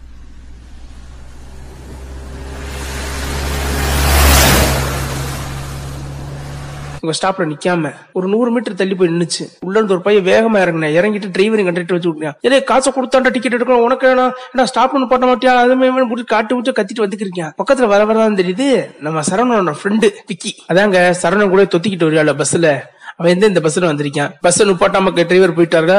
உங்க 7.06 7.18
ஸ்டாப்ல 7.18 7.44
நிக்காம 7.50 7.90
ஒரு 8.18 8.26
நூறு 8.32 8.50
மீட்டர் 8.54 8.78
தள்ளி 8.80 8.94
போய் 9.00 9.10
நின்னுச்சு. 9.10 9.44
உள்ள 9.66 9.75
இருந்து 9.78 9.94
ஒரு 9.96 10.02
பையன் 10.06 10.26
வேகமா 10.28 10.58
இறங்கினேன். 10.62 10.94
இறங்கிட்டு 10.98 11.28
டிரைவரிங் 11.36 11.68
கண்டக்டர் 11.68 11.96
வச்சு 11.96 12.10
விட்டான் 12.12 12.38
ஏதே 12.46 12.58
காசை 12.70 12.90
கொடுத்தாண்டா 12.96 13.30
டிக்கெட் 13.34 13.56
எடுக்கணும். 13.56 13.84
உனக்கு 13.88 14.06
வேணா. 14.08 14.25
என்ன 14.52 14.66
ஸ்டாப்னு 14.72 15.08
போட்ட 15.12 15.26
மாட்டியா? 15.30 15.54
அதுமே 15.64 15.90
முடிச்சு 16.10 16.32
காட்டு 16.34 16.54
விட்டு 16.56 16.76
கத்திட்டு 16.80 17.04
வந்துக்கிறீங்க 17.04 17.44
பக்கத்துல 17.62 17.90
வர 17.94 18.02
வரதான் 18.08 18.40
தெரியுது 18.42 18.68
நம்ம 19.06 19.25
சரவணனோட 19.30 19.75
ஃப்ரெண்டு 19.82 20.10
விக்கி. 20.32 20.52
அதாங்க 20.72 20.98
சரவணன் 21.22 21.54
கூட 21.54 21.64
தொத்திக்கிட்டு 21.76 22.08
வருவாள் 22.08 22.40
பஸ்ல 22.42 22.75
அவன் 23.18 23.32
எந்த 23.34 23.50
இந்த 23.50 23.60
பஸ்ல 23.64 23.88
வந்திருக்கான். 23.90 24.32
பஸ் 24.44 24.62
நுப்பாட்டாம 24.70 25.12
டிரைவர் 25.28 25.56
போயிட்டாருங்க 25.58 25.98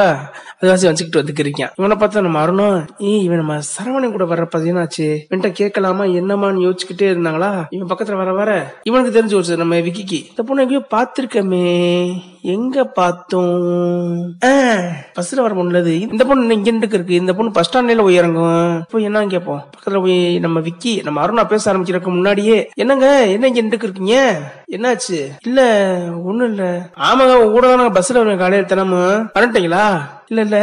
அதுவாசி 0.62 0.86
வச்சுக்கிட்டு 0.86 1.22
வந்துக்கிறீங்க 1.22 1.70
இவனை 1.76 1.98
பார்த்தா 1.98 2.22
நம்ம 2.22 2.46
அருணும் 2.46 2.88
இவன் 2.98 3.38
நம்ம 3.38 3.60
சரவணன் 3.78 4.12
கூட 4.12 4.24
வர்ற 4.24 4.46
பதினாச்சு 4.56 5.18
இவன்ட்ட 5.30 5.52
கேட்கலாமா 5.52 6.04
என்னமான்னு 6.04 6.64
யோசிச்சுக்கிட்டே 6.66 7.08
இருந்தாங்களா? 7.14 7.66
இவன் 7.70 7.98
பக்கத்துல 7.98 8.16
வர 8.16 8.34
வர 8.34 8.76
இவனுக்கு 8.84 9.22
தெரிஞ்சு 9.22 9.36
ஒரு 9.36 9.58
நம்ம 9.58 9.76
விக்கிக்கு. 9.76 10.20
இந்த 10.30 10.44
பொண்ணு 10.44 10.62
எங்கேயோ 10.62 10.82
பாத்திருக்கமே 10.92 11.66
எங்க 12.48 12.84
பார்த்தோம்? 12.84 13.56
பஸ்ல 15.16 15.42
வர 15.42 15.54
பொண்ணுல 15.54 15.86
இந்த 16.06 16.26
பொண்ணு 16.26 16.54
இங்க 16.54 16.72
இருக்கு. 16.92 17.14
இந்த 17.14 17.34
பொண்ணு 17.34 17.52
பஸ் 17.52 17.68
ஸ்டாண்ட்ல 17.68 18.02
போய் 18.02 18.16
இறங்கும். 18.16 18.86
போய் 18.92 19.04
என்ன 19.04 19.26
கேட்போம்? 19.26 19.62
பக்கத்துல 19.74 20.02
போய் 20.02 20.40
நம்ம 20.40 20.60
விக்கி 20.60 21.02
நம்ம 21.04 21.28
அருணா 21.28 21.48
பேச 21.48 21.74
ஆரம்பிச்சிருக்க 21.74 22.10
முன்னாடியே 22.10 22.70
என்னங்க 22.76 23.26
என்ன 23.26 23.48
இங்க 23.48 23.60
இருக்கு 23.60 23.88
இருக்கீங்க? 23.88 24.18
என்னாச்சு? 24.72 25.18
இல்ல 25.46 25.62
ஒண்ணும் 26.24 26.50
இல்ல. 26.50 26.64
ஆமாங்க 27.00 27.34
உங்க 27.36 27.52
கூட 27.52 27.76
தான் 27.76 27.94
பஸ்ல 27.94 28.14
வருவேன். 28.14 28.38
காலையில 28.38 28.68
தினமும். 28.68 29.26
வரட்டீங்களா? 29.40 29.86
இல்ல 30.28 30.42
இல்ல. 30.42 30.58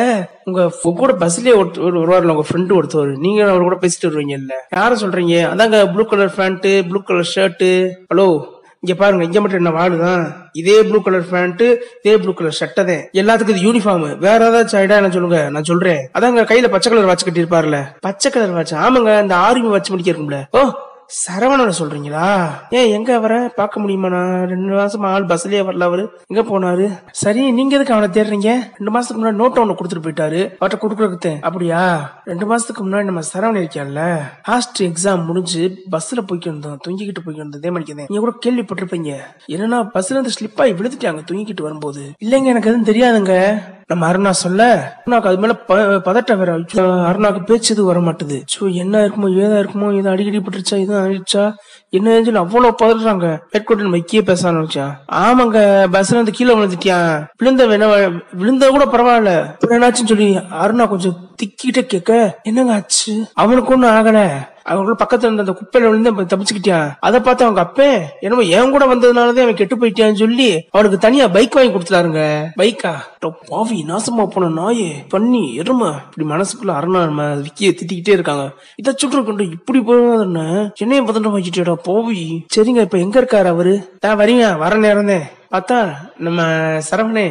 உங்க 0.44 0.62
கூட 0.96 1.12
பஸ்லயே 1.12 1.56
ஒருத்தர் 1.56 2.00
வருவார்ல 2.00 2.34
உங்க 2.34 2.46
ஃப்ரெண்டு 2.48 2.76
ஒருத்தர் 2.78 3.12
நீங்க 3.18 3.48
அவர் 3.48 3.62
கூட 3.62 3.78
பேசிட்டு 3.80 4.08
வருவீங்க 4.08 4.30
இல்ல 4.32 4.54
யாரும் 4.70 4.98
சொல்றீங்க? 4.98 5.36
அதாங்க 5.52 5.92
blue 5.92 6.04
colour 6.04 6.34
pant 6.36 6.88
blue 6.88 7.02
colour 7.02 7.32
shirt 7.34 7.66
hello 8.12 8.28
இங்க 8.84 8.94
பாருங்க 9.02 9.24
இங்க 9.24 9.40
மட்டும் 9.40 9.60
என்ன 9.64 9.70
வாழுதான் 9.78 10.22
இதே 10.52 10.82
ப்ளூ 10.82 10.98
கலர் 11.02 11.28
பேண்ட் 11.30 11.62
இதே 12.02 12.16
ப்ளூ 12.22 12.32
கலர் 12.32 12.56
ஷர்ட் 12.60 12.80
தான். 12.88 13.04
எல்லாத்துக்கும் 13.20 13.54
இது 13.54 13.66
யூனிஃபார்ம் 13.66 14.18
வேற 14.18 14.40
ஏதாச்சும் 14.48 14.80
ஐடியா 14.82 14.98
என்ன 15.00 15.10
சொல்லுங்க? 15.10 15.38
நான் 15.50 15.68
சொல்றேன். 15.70 16.02
அதாங்க 16.18 16.42
கையில 16.50 16.68
பச்சை 16.68 16.92
கலர் 16.92 17.08
வாட்ச் 17.10 17.26
கட்டியிருப்பார்ல. 17.28 17.78
பச்சை 18.00 18.30
கலர் 18.30 18.56
வாட்ச் 18.56 18.74
ஆமாங்க 18.74 19.20
இந்த 19.22 19.36
ஆர்மி 19.36 19.68
வாட்ச் 19.68 19.90
முடிக்க 19.90 20.10
இருக்கும்ல. 20.12 20.40
ஓ 20.58 20.62
சரவணனை 21.14 21.72
சொல்றீங்களா? 21.78 22.50
ஏன் 22.70 22.90
எங்க 22.90 23.14
அவரை? 23.14 23.48
பார்க்க 23.48 23.80
முடியுமா? 23.80 24.08
நான் 24.08 24.48
ரெண்டு 24.48 24.74
மாசமா 24.74 25.12
ஆள் 25.12 25.26
பஸ்லயே 25.26 25.62
வரல 25.64 25.82
அவரு. 25.82 26.10
எங்க 26.26 26.58
போனாரு? 26.58 27.00
சரி 27.10 27.52
நீங்க 27.52 27.78
எதுக்கு 27.78 27.94
அவனை 27.94 28.22
தேடுறீங்க? 28.22 28.58
ரெண்டு 28.78 29.00
மாசத்துக்கு 29.00 29.22
முன்னாடி 29.22 29.42
நோட் 29.42 29.58
ஒண்ணு 29.58 29.74
கொடுத்துட்டு 29.74 30.02
போயிட்டாரு. 30.02 30.54
அவர்கிட்ட 30.60 30.80
கொடுக்குறதுக்கு. 30.80 31.40
அப்படியா? 31.40 32.12
ரெண்டு 32.24 32.56
மாசத்துக்கு 32.56 32.82
முன்னாடி 32.82 33.04
நம்ம 33.04 33.20
சரவணன் 33.20 33.64
இருக்கான்ல 33.64 34.20
ஹாஸ்ட் 34.42 34.82
எக்ஸாம் 34.82 35.24
முடிஞ்சு 35.24 35.82
பஸ்ல 35.90 36.18
போய்க்கு 36.32 36.76
தூங்கிக்கிட்டு 36.88 37.22
போய்க்கு 37.26 37.44
வந்தோம். 37.44 37.56
இதே 37.56 38.06
நீங்க 38.08 38.18
கூட 38.18 38.32
கேள்விப்பட்டிருப்பீங்க. 38.46 39.16
என்னன்னா 39.48 39.88
பஸ்ல 39.94 40.10
இருந்து 40.10 40.30
ஸ்லிப் 40.40 40.60
ஆகி 40.60 40.72
விழுந்துட்டாங்க 40.72 41.20
தூங்கிக்கிட்டு 41.30 41.62
வரும்போது. 41.62 42.12
இல்லைங்க 42.24 42.44
எனக்கு 42.44 42.74
எதுவும் 42.74 42.84
தெரியாதுங்க. 42.84 43.62
நம்ம 43.90 44.02
அருணா 44.08 44.30
சொல்ல 44.42 44.60
அருணாக்கு 44.98 45.28
அது 45.30 45.40
மேல 45.42 45.54
பதட்டம் 46.06 46.38
வேற. 46.40 46.50
அருணாக்கு 47.08 47.40
பேச்சு 47.48 47.70
எதுவும் 47.72 47.90
வர 47.90 48.00
மாட்டுது 48.06 48.38
சோ 48.54 48.62
என்ன 48.82 49.02
இருக்குமோ 49.04 49.28
ஏதா 49.42 49.56
இருக்குமோ 49.62 49.88
இது 49.98 50.08
அடிக்கடி 50.12 50.40
பட்டுருச்சா 50.40 50.78
இது 50.84 50.94
அடிச்சா 51.02 51.44
என்ன 51.92 52.14
சொல்லி 52.26 52.42
அவ்வளவு 52.42 52.78
பதறாங்க. 52.80 53.26
ஹெட்கோட்டர் 53.54 53.86
நம்ம 53.86 53.98
வைக்கியே 53.98 54.22
பேச 54.30 54.42
ஆரம்பிச்சா 54.50 54.86
ஆமாங்க 55.20 55.58
பஸ்ல 55.94 56.16
இருந்து 56.16 56.36
கீழே 56.38 56.54
விழுந்துட்டியான் 56.56 57.12
விழுந்த 57.40 57.66
வேணா 57.72 57.88
விழுந்த 58.40 58.70
கூட 58.76 58.86
பரவாயில்ல. 58.94 59.32
என்னாச்சுன்னு 59.76 60.12
சொல்லி 60.12 60.28
அருணா 60.64 60.86
கொஞ்சம் 60.86 61.16
திக்கிட்ட 61.42 61.80
கேட்க 61.82 62.40
என்னங்க 62.42 62.72
ஆச்சு? 62.72 63.26
அவனுக்கு 63.34 63.72
ஒண்ணும் 63.72 63.90
ஆகல. 63.90 64.52
அவங்களும் 64.66 64.98
பக்கத்துல 64.98 65.22
இருந்த 65.22 65.42
அந்த 65.42 65.56
குப்பையில 65.60 65.88
விழுந்து 65.88 66.12
தப்பிச்சுக்கிட்டான் 66.12 66.92
அதை 67.00 67.20
பார்த்து 67.20 67.44
அவங்க 67.44 67.60
அப்பே 67.60 68.00
என்னமோ 68.20 68.42
என் 68.42 68.70
கூட 68.70 68.84
வந்ததுனாலதான் 68.84 69.42
அவன் 69.42 69.54
கெட்டு 69.54 69.76
போயிட்டான்னு 69.76 70.14
சொல்லி 70.14 70.68
அவனுக்கு 70.70 70.98
தனியா 70.98 71.28
பைக் 71.28 71.54
வாங்கி 71.54 71.72
கொடுத்துட்டாருங்க. 71.72 72.22
பைக்கா? 72.58 72.92
பாவி 73.48 73.84
நாசமா 73.88 74.26
போன 74.26 74.48
நாயே. 74.60 74.90
பண்ணி 75.08 75.54
எருமை. 75.54 75.88
இப்படி 75.88 76.28
மனசுக்குள்ள 76.28 76.70
அரணா 76.78 77.04
நம்ம 77.04 77.34
விக்கிய 77.34 77.70
திட்டிக்கிட்டே 77.70 78.08
இருக்காங்க. 78.08 78.50
இதை 78.76 78.94
சுற்று 78.96 79.24
கொண்டு 79.24 79.50
இப்படி 79.50 79.80
போன 79.80 80.72
என்னைய 80.76 81.02
பதண்டம் 81.02 81.36
வச்சுட்டேடா 81.36 81.74
போவி. 81.74 82.46
சரிங்க 82.56 82.80
இப்ப 82.80 82.98
எங்க 82.98 83.20
இருக்காரு 83.20 83.46
அவரு? 83.46 83.98
நான் 84.00 84.18
வரீங்க 84.18 84.58
வர 84.58 84.76
நேரம் 84.76 85.42
பார்த்தா 85.52 85.94
நம்ம 86.18 86.42
சரவணே 86.90 87.26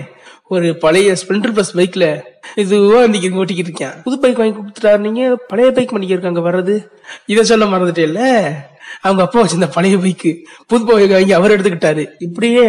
ஒரு 0.49 0.77
பழைய 0.77 1.13
ஸ்பிளண்டர் 1.13 1.53
பிளஸ் 1.55 1.77
பைக்ல 1.77 2.21
இதுவா 2.55 3.03
இன்னைக்கு 3.03 3.43
ஓட்டிக்கிட்டு 3.43 3.69
இருக்கேன். 3.69 3.91
புது 4.03 4.19
பைக் 4.19 4.37
வாங்கி 4.37 4.59
கொடுத்துட்டாரு. 4.59 4.97
நீங்க 4.97 5.35
பழைய 5.47 5.71
பைக் 5.71 5.91
பண்ணிக்க 5.91 6.13
இருக்காங்க 6.13 6.39
வர்றது. 6.39 6.85
இதை 7.25 7.43
சொல்ல 7.43 7.65
மறந்துட்டேல்ல 7.65 8.21
அவங்க 9.01 9.23
அப்பா 9.23 9.41
வச்சிருந்த 9.41 9.71
பழைய 9.73 9.97
பைக்கு 9.97 10.31
புது 10.67 10.85
பைக் 10.85 11.09
வாங்கி 11.09 11.33
அவர் 11.33 11.51
எடுத்துக்கிட்டாரு. 11.51 12.07
இப்படியே 12.19 12.65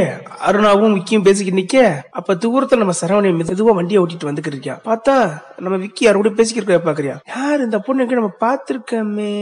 அருணாவும் 0.46 0.94
விக்கியும் 0.94 1.22
பேசிக்கிட்டு 1.22 1.60
நிக்க. 1.60 2.02
அப்ப 2.10 2.34
தூரத்துல 2.34 2.76
நம்ம 2.76 2.92
சரவணி 3.00 3.32
மெதுவா 3.34 3.74
வண்டியை 3.74 4.02
ஓட்டிட்டு 4.02 4.30
வந்துக்கிட்டு 4.30 4.56
இருக்கியா? 4.56 4.76
பார்த்தா 4.84 5.16
நம்ம 5.58 5.78
விக்கி 5.78 6.04
யாரோட 6.04 6.28
பேசிக்கிட்டு 6.28 6.72
இருக்க 6.72 6.92
பாக்குறியா 6.92 7.16
யார் 7.36 7.60
இந்த 7.60 7.78
பொண்ணு 7.78 8.06
நம்ம 8.06 8.30
பாத்திருக்கமே 8.40 9.34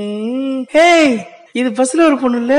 ஹேய்! 0.73 1.17
இது 1.55 1.69
பஸ்ல 1.71 2.05
ஒரு 2.05 2.17
பொண்ணு 2.19 2.39
இல்ல? 2.43 2.55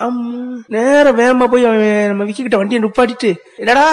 ஆமா 0.00 0.24
நேர 0.68 1.12
வேகமா 1.12 1.46
போய் 1.46 1.64
அவன் 1.64 1.82
நம்ம 2.08 2.24
விக்கி 2.24 2.42
கிட்ட 2.42 2.56
வண்டியை 2.56 2.80
நுப்பாட்டிட்டு 2.82 3.30
என்னடா 3.58 3.86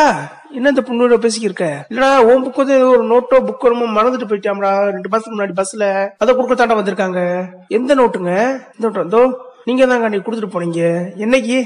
என்ன 0.53 0.69
இந்த 0.69 0.81
பொண்ணோட 0.81 1.17
பேசிக்கிருக்க? 1.17 1.65
இல்லடா 1.91 2.09
உன் 2.29 2.43
புக்கு 2.45 2.61
வந்து 2.61 2.75
ஏதோ 2.75 2.87
ஒரு 2.95 3.05
நோட்டோ 3.11 3.37
புக் 3.47 3.63
வருமோ 3.65 3.85
மறந்துட்டு 3.91 4.29
போயிட்டாம்டா 4.29 4.71
ரெண்டு 4.89 5.11
மாசத்துக்கு 5.11 5.35
முன்னாடி 5.35 5.55
பஸ்ல 5.55 5.85
அதை 6.17 6.31
கொடுக்க 6.31 6.55
தாண்டா 6.55 6.79
வந்திருக்காங்க. 6.79 7.21
எந்த 7.69 7.95
நோட்டுங்க 7.95 8.33
இந்த 8.73 8.83
நோட்டு 8.85 9.03
வந்தோ 9.03 9.21
நீங்க 9.67 9.83
தாங்க 9.89 10.05
அன்னைக்கு 10.07 10.25
கொடுத்துட்டு 10.27 10.53
போனீங்க. 10.53 10.81
என்னைக்கு? 11.23 11.57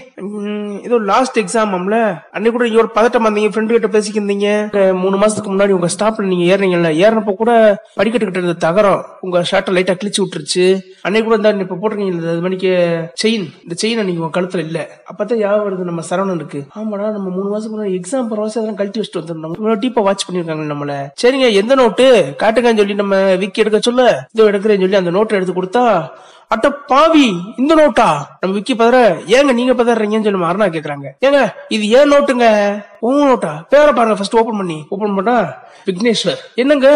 ஏதோ 0.88 0.98
லாஸ்ட் 1.12 1.38
எக்ஸாம்ல 1.42 1.98
அன்னைக்கு 2.36 2.56
கூட 2.58 2.66
இங்க 2.70 2.80
ஒரு 2.84 2.92
பதட்டம் 2.98 3.26
வந்தீங்க 3.28 3.50
ஃப்ரெண்டு 3.54 3.76
கிட்ட 3.76 3.90
பேசிக்கிருந்தீங்க 3.96 4.48
மூணு 5.04 5.16
மாசத்துக்கு 5.22 5.54
முன்னாடி 5.54 5.76
உங்க 5.78 5.90
ஸ்டாப்ல 5.96 6.28
நீங்க 6.32 6.46
ஏறினீங்கல்ல. 6.54 6.92
ஏறினப்ப 7.04 7.36
கூட 7.42 7.52
படிக்கட்டுக்கிட்ட 8.00 8.42
இருந்த 8.42 8.58
தகரம் 8.68 9.02
உங்க 9.28 9.44
ஷர்ட்டை 9.52 9.76
லைட்டா 9.78 9.96
கிழிச்சு 10.02 10.22
விட்டுருச்சு. 10.24 10.66
அன்னைக்கு 11.06 11.28
கூட 11.30 11.38
இந்த 11.40 11.66
இப்ப 11.68 11.80
போட்டிருக்கீங்க 11.82 12.34
இது 12.34 12.46
மணிக்கு 12.48 12.72
செயின் 13.24 13.48
இந்த 13.66 13.78
செயின் 13.84 14.02
அன்னைக்கு 14.04 14.24
உங்க 14.24 14.34
கழுத்துல 14.40 14.66
இல்ல. 14.68 14.82
அப்பதான் 15.12 15.44
யாவது 15.46 15.66
வருது 15.68 15.90
நம்ம 15.92 16.04
சரவணனுக்கு 16.12 16.62
ஆமாடா 16.82 17.10
நம்ம 17.18 17.28
மூணு 17.38 17.48
மாசத்துக்கு 17.54 17.78
முன்னாடி 17.78 17.98
எக்ஸாம் 18.02 18.30
போற 18.32 18.50
அதெல்லாம் 18.50 18.80
கழட்டி 18.82 19.00
வச்சுட்டு 19.02 19.22
வந்துருந்தோம். 19.22 19.56
இவ்வளவு 19.60 19.82
டீப்பா 19.86 20.04
வாட்ச் 20.08 20.28
பண்ணிருக்காங்க 20.28 20.70
நம்மள. 20.74 20.94
சரிங்க 21.24 21.48
எந்த 21.62 21.76
நோட்டு 21.82 22.08
காட்டுங்கன்னு 22.44 22.82
சொல்லி 22.84 23.02
நம்ம 23.02 23.16
விக்கி 23.44 23.64
எடுக்க 23.64 23.80
சொல்ல. 23.90 24.04
இதோ 24.36 24.50
எடுக்கிறேன்னு 24.52 24.86
சொல்லி 24.86 25.02
அந்த 25.02 25.14
நோட்டை 25.18 25.38
எடுத்து 25.40 25.60
கொடுத்தா 25.60 25.84
அட்ட 26.54 26.68
பாவி 26.90 27.28
இந்த 27.62 27.74
நோட்டா 27.78 27.85
நோட்டா 27.86 28.38
நம்ம 28.40 28.56
விக்கி 28.56 28.74
பதற 28.74 28.98
ஏங்க 29.38 29.54
நீங்க 29.54 29.74
பதறீங்கன்னு 29.74 30.28
சொல்லி 30.28 30.50
அருணா 30.52 30.68
கேக்குறாங்க. 30.76 31.08
ஏங்க 31.26 31.40
இது 31.68 31.90
ஏன் 31.90 32.12
நோட்டுங்க 32.12 32.48
உங்க 33.00 33.26
நோட்டா 33.26 33.54
பேரை 33.70 33.92
பாருங்க 33.94 34.16
ஃபர்ஸ்ட் 34.16 34.38
ஓபன் 34.42 34.58
பண்ணி. 34.58 34.86
ஓபன் 34.90 35.16
பண்ணா 35.16 35.36
விக்னேஸ்வர். 35.88 36.44
என்னங்க? 36.56 36.90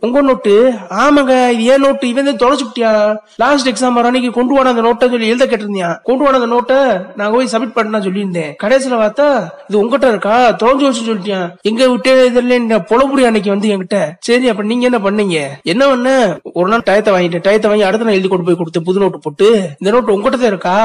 உங்க 0.00 0.20
நோட்டு? 0.20 0.72
ஆமாங்க 0.88 1.50
இது 1.50 1.64
ஏன் 1.64 1.80
நோட்டு? 1.80 2.08
இவன் 2.08 2.26
தொலைச்சு 2.26 2.66
விட்டியா? 2.66 3.16
லாஸ்ட் 3.36 3.68
எக்ஸாம் 3.68 3.92
வர 3.92 4.06
அன்னைக்கு 4.06 4.30
கொண்டு 4.30 4.52
வாட 4.56 4.64
அந்த 4.64 4.82
நோட்டை 4.82 5.10
சொல்லி 5.10 5.26
எழுத 5.26 5.46
கேட்டிருந்தியா? 5.46 6.02
கொண்டு 6.02 6.24
வாட 6.24 6.38
அந்த 6.40 6.48
நோட்டை 6.54 7.06
நான் 7.16 7.32
போய் 7.32 7.48
சப்மிட் 7.52 7.74
பண்ண 7.74 7.98
சொல்லியிருந்தேன். 7.98 8.52
கடைசியில 8.62 8.98
பார்த்தா 9.02 9.48
இது 9.68 9.78
உங்ககிட்ட 9.78 10.08
இருக்கா? 10.08 10.50
தொலைஞ்சு 10.50 10.86
வச்சு 10.88 11.06
சொல்லிட்டியா? 11.08 11.52
எங்க 11.62 11.88
விட்டே 11.88 12.28
இதுல 12.28 12.78
பொழப்புடி 12.92 13.26
அன்னைக்கு 13.26 13.50
வந்து 13.50 13.68
என்கிட்ட. 13.68 13.98
சரி 14.20 14.48
அப்ப 14.48 14.62
நீங்க 14.62 14.88
என்ன 14.90 15.10
பண்ணீங்க? 15.10 15.40
என்ன 15.62 15.88
பண்ண? 15.88 16.38
ஒரு 16.52 16.68
நாள் 16.68 16.86
டயத்தை 16.86 17.12
வாங்கிட்டேன். 17.16 17.46
டயத்தை 17.48 17.66
வாங்கி 17.66 17.82
அடுத்த 17.82 18.04
நாள் 18.04 18.14
எழுதி 18.14 18.28
கொண்டு 18.28 18.44
போய் 18.44 18.56
கொடுத்து 18.56 18.82
புது 18.82 18.98
நோட்டு 18.98 19.18
போட்டு. 19.18 19.50
இந்த 19.78 19.90
நோட்டு 19.90 20.14
உங்ககிட்ட 20.14 20.46
இருக்கா? 20.46 20.78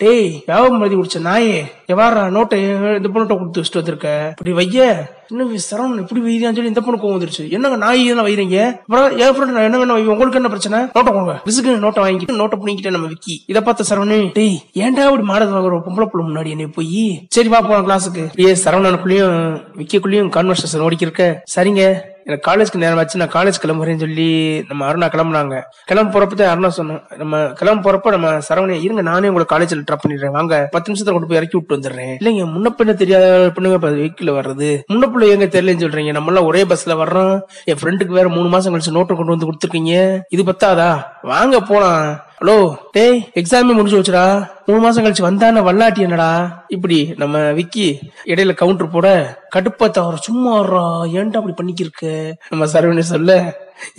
டேய் 0.00 0.28
வியாபாரம் 0.46 0.80
எழுதி 0.80 0.96
குடிச்ச 0.96 1.18
நாயே? 1.26 1.58
எவாரா 1.92 2.22
நோட்டை 2.36 2.58
இந்த 2.96 3.08
பொண்ணு 3.08 3.26
கொடுத்து 3.28 3.60
வச்சுட்டு 3.60 3.80
வந்திருக்க. 3.80 4.08
இப்படி 4.30 4.52
வைய. 4.52 4.86
இன்னும் 5.30 5.52
சரவணன் 5.66 6.00
இப்படி 6.02 6.20
வையான்னு 6.24 6.56
சொல்லி 6.56 6.72
இந்த 6.72 6.80
பொண்ணு 6.80 7.00
கோவம் 7.02 7.14
வந்துருச்சு. 7.16 7.50
என்னங்க 7.50 7.76
நாய் 7.76 8.02
இதெல்லாம் 8.04 8.28
வைறீங்க 8.28 8.56
அப்புறம் 8.80 9.18
என் 9.18 9.34
ஃப்ரெண்ட் 9.34 9.54
நான் 9.56 9.66
என்ன 9.68 9.78
வேணும் 9.78 9.96
வை, 9.98 10.06
உங்களுக்கு 10.14 10.40
என்ன 10.40 10.48
பிரச்சனை? 10.48 10.78
நோட்டை 10.96 11.12
கொடுங்க. 11.12 11.34
விசுக்கு 11.48 11.74
நோட்டை 11.84 12.02
வாங்கிட்டு 12.04 12.38
நோட்டை 12.40 12.58
பிடிங்கிட்டு 12.62 12.94
நம்ம 12.96 13.06
விக்கி. 13.06 13.44
இதை 13.46 13.62
பார்த்த 13.62 13.88
சரவணே 13.90 14.32
டேய் 14.40 14.58
ஏன்டா 14.84 15.04
இப்படி 15.10 15.22
மாடல் 15.22 15.54
வாங்குற 15.56 15.82
பொம்பளை 15.86 16.08
புள்ள 16.12 16.24
முன்னாடி 16.30 16.50
என்னை 16.56 16.66
போய்? 16.66 17.26
சரி 17.28 17.48
வா 17.48 17.60
போலாம் 17.60 17.86
கிளாஸுக்கு 17.90 18.24
ஏ 18.46 18.56
சரவணனுக்குள்ளேயும் 18.64 19.38
விக்கிக்குள்ளேயும் 19.78 20.34
கான்வர்சேஷன் 20.38 20.86
ஓடிக்கிருக்க 20.88 21.24
சரிங்க. 21.56 21.84
எனக்கு 22.26 22.44
காலேஜ்க்கு 22.50 22.80
நேரம் 22.82 22.98
ஆச்சு 23.00 23.20
நான் 23.22 23.32
காலேஜ் 23.34 23.60
கிளம்புறேன்னு 23.62 24.02
சொல்லி 24.04 24.28
நம்ம 24.68 24.86
அருணா 24.90 25.06
கிளம்புனாங்க. 25.14 25.56
கிளம்ப 25.90 26.12
போறப்ப 26.14 26.34
தான் 26.34 26.52
அருணா 26.52 26.68
சொன்னேன் 26.68 27.00
நம்ம 27.18 27.42
கிளம்ப 27.60 27.84
போறப்ப 27.86 28.10
நம்ம 28.10 28.28
சரவணே 28.48 28.76
இருங்க 28.82 29.02
நானே 29.02 29.30
உங்களை 29.32 29.46
காலேஜ்ல 29.52 29.84
ட்ராப் 29.88 30.04
பண்ணிடுறேன். 30.04 30.34
வாங்க 30.38 30.68
பத்து 30.70 30.92
நிமிஷத்துல 30.92 31.14
கொண்டு 31.16 31.28
போய் 31.28 31.40
இறக்கி 31.40 31.56
விட்டு 31.58 31.76
வந்துடுறேன். 31.76 32.14
இல்லைங்க 32.20 32.46
முன்ன 32.54 32.74
பின்ன 32.78 32.94
தெரியாத 32.94 33.52
பொண்ணுங்க 33.56 33.78
வெஹிக்கிள் 33.86 34.36
வர்றது. 34.40 34.70
முன்ன 34.92 35.10
பிள்ளை 35.12 35.30
எங்க 35.30 35.44
தெரியலன்னு 35.44 35.84
சொல்றீங்க 35.86 36.12
நம்ம 36.12 36.32
எல்லாம் 36.32 36.44
ஒரே 36.44 36.64
பஸ்ல 36.64 36.96
வர்றோம். 37.02 37.34
என் 37.64 37.80
ஃப்ரெண்டுக்கு 37.82 38.18
வேற 38.20 38.28
மூணு 38.28 38.48
மாசம் 38.48 38.74
கழிச்சு 38.74 38.96
நோட்டை 38.98 39.16
கொண்டு 39.16 39.34
வந்து 39.36 39.50
கொடுத்துருக்கீங்க. 39.50 40.22
இது 40.28 40.42
பத்தாதா? 40.42 40.90
வாங்க 41.22 41.60
போலாம். 41.60 42.04
ஹலோ 42.40 42.74
டேய் 42.92 43.18
எக்ஸாமே 43.40 43.74
முடிஞ்சு 43.76 43.98
வச்சுடா 43.98 44.24
மூணு 44.68 44.80
மாசம் 44.82 45.04
கழிச்சு 45.04 45.24
வந்தான 45.26 45.62
வல்லாட்டி 45.66 46.00
என்னடா? 46.06 46.28
இப்படி 46.68 46.98
நம்ம 47.22 47.40
விக்கி 47.58 47.86
இடையில 48.30 48.52
கவுண்டர் 48.60 48.94
போட 48.94 49.08
கடுப்பா 49.54 49.86
தவற 49.90 50.16
சும்மா 50.26 50.52
வர்றா 50.60 50.84
ஏன்டா 51.18 51.38
அப்படி 51.40 51.56
பண்ணிக்கிருக்க? 51.58 52.06
நம்ம 52.52 52.66
சரவணி 52.66 53.04
சொல்ல 53.12 53.32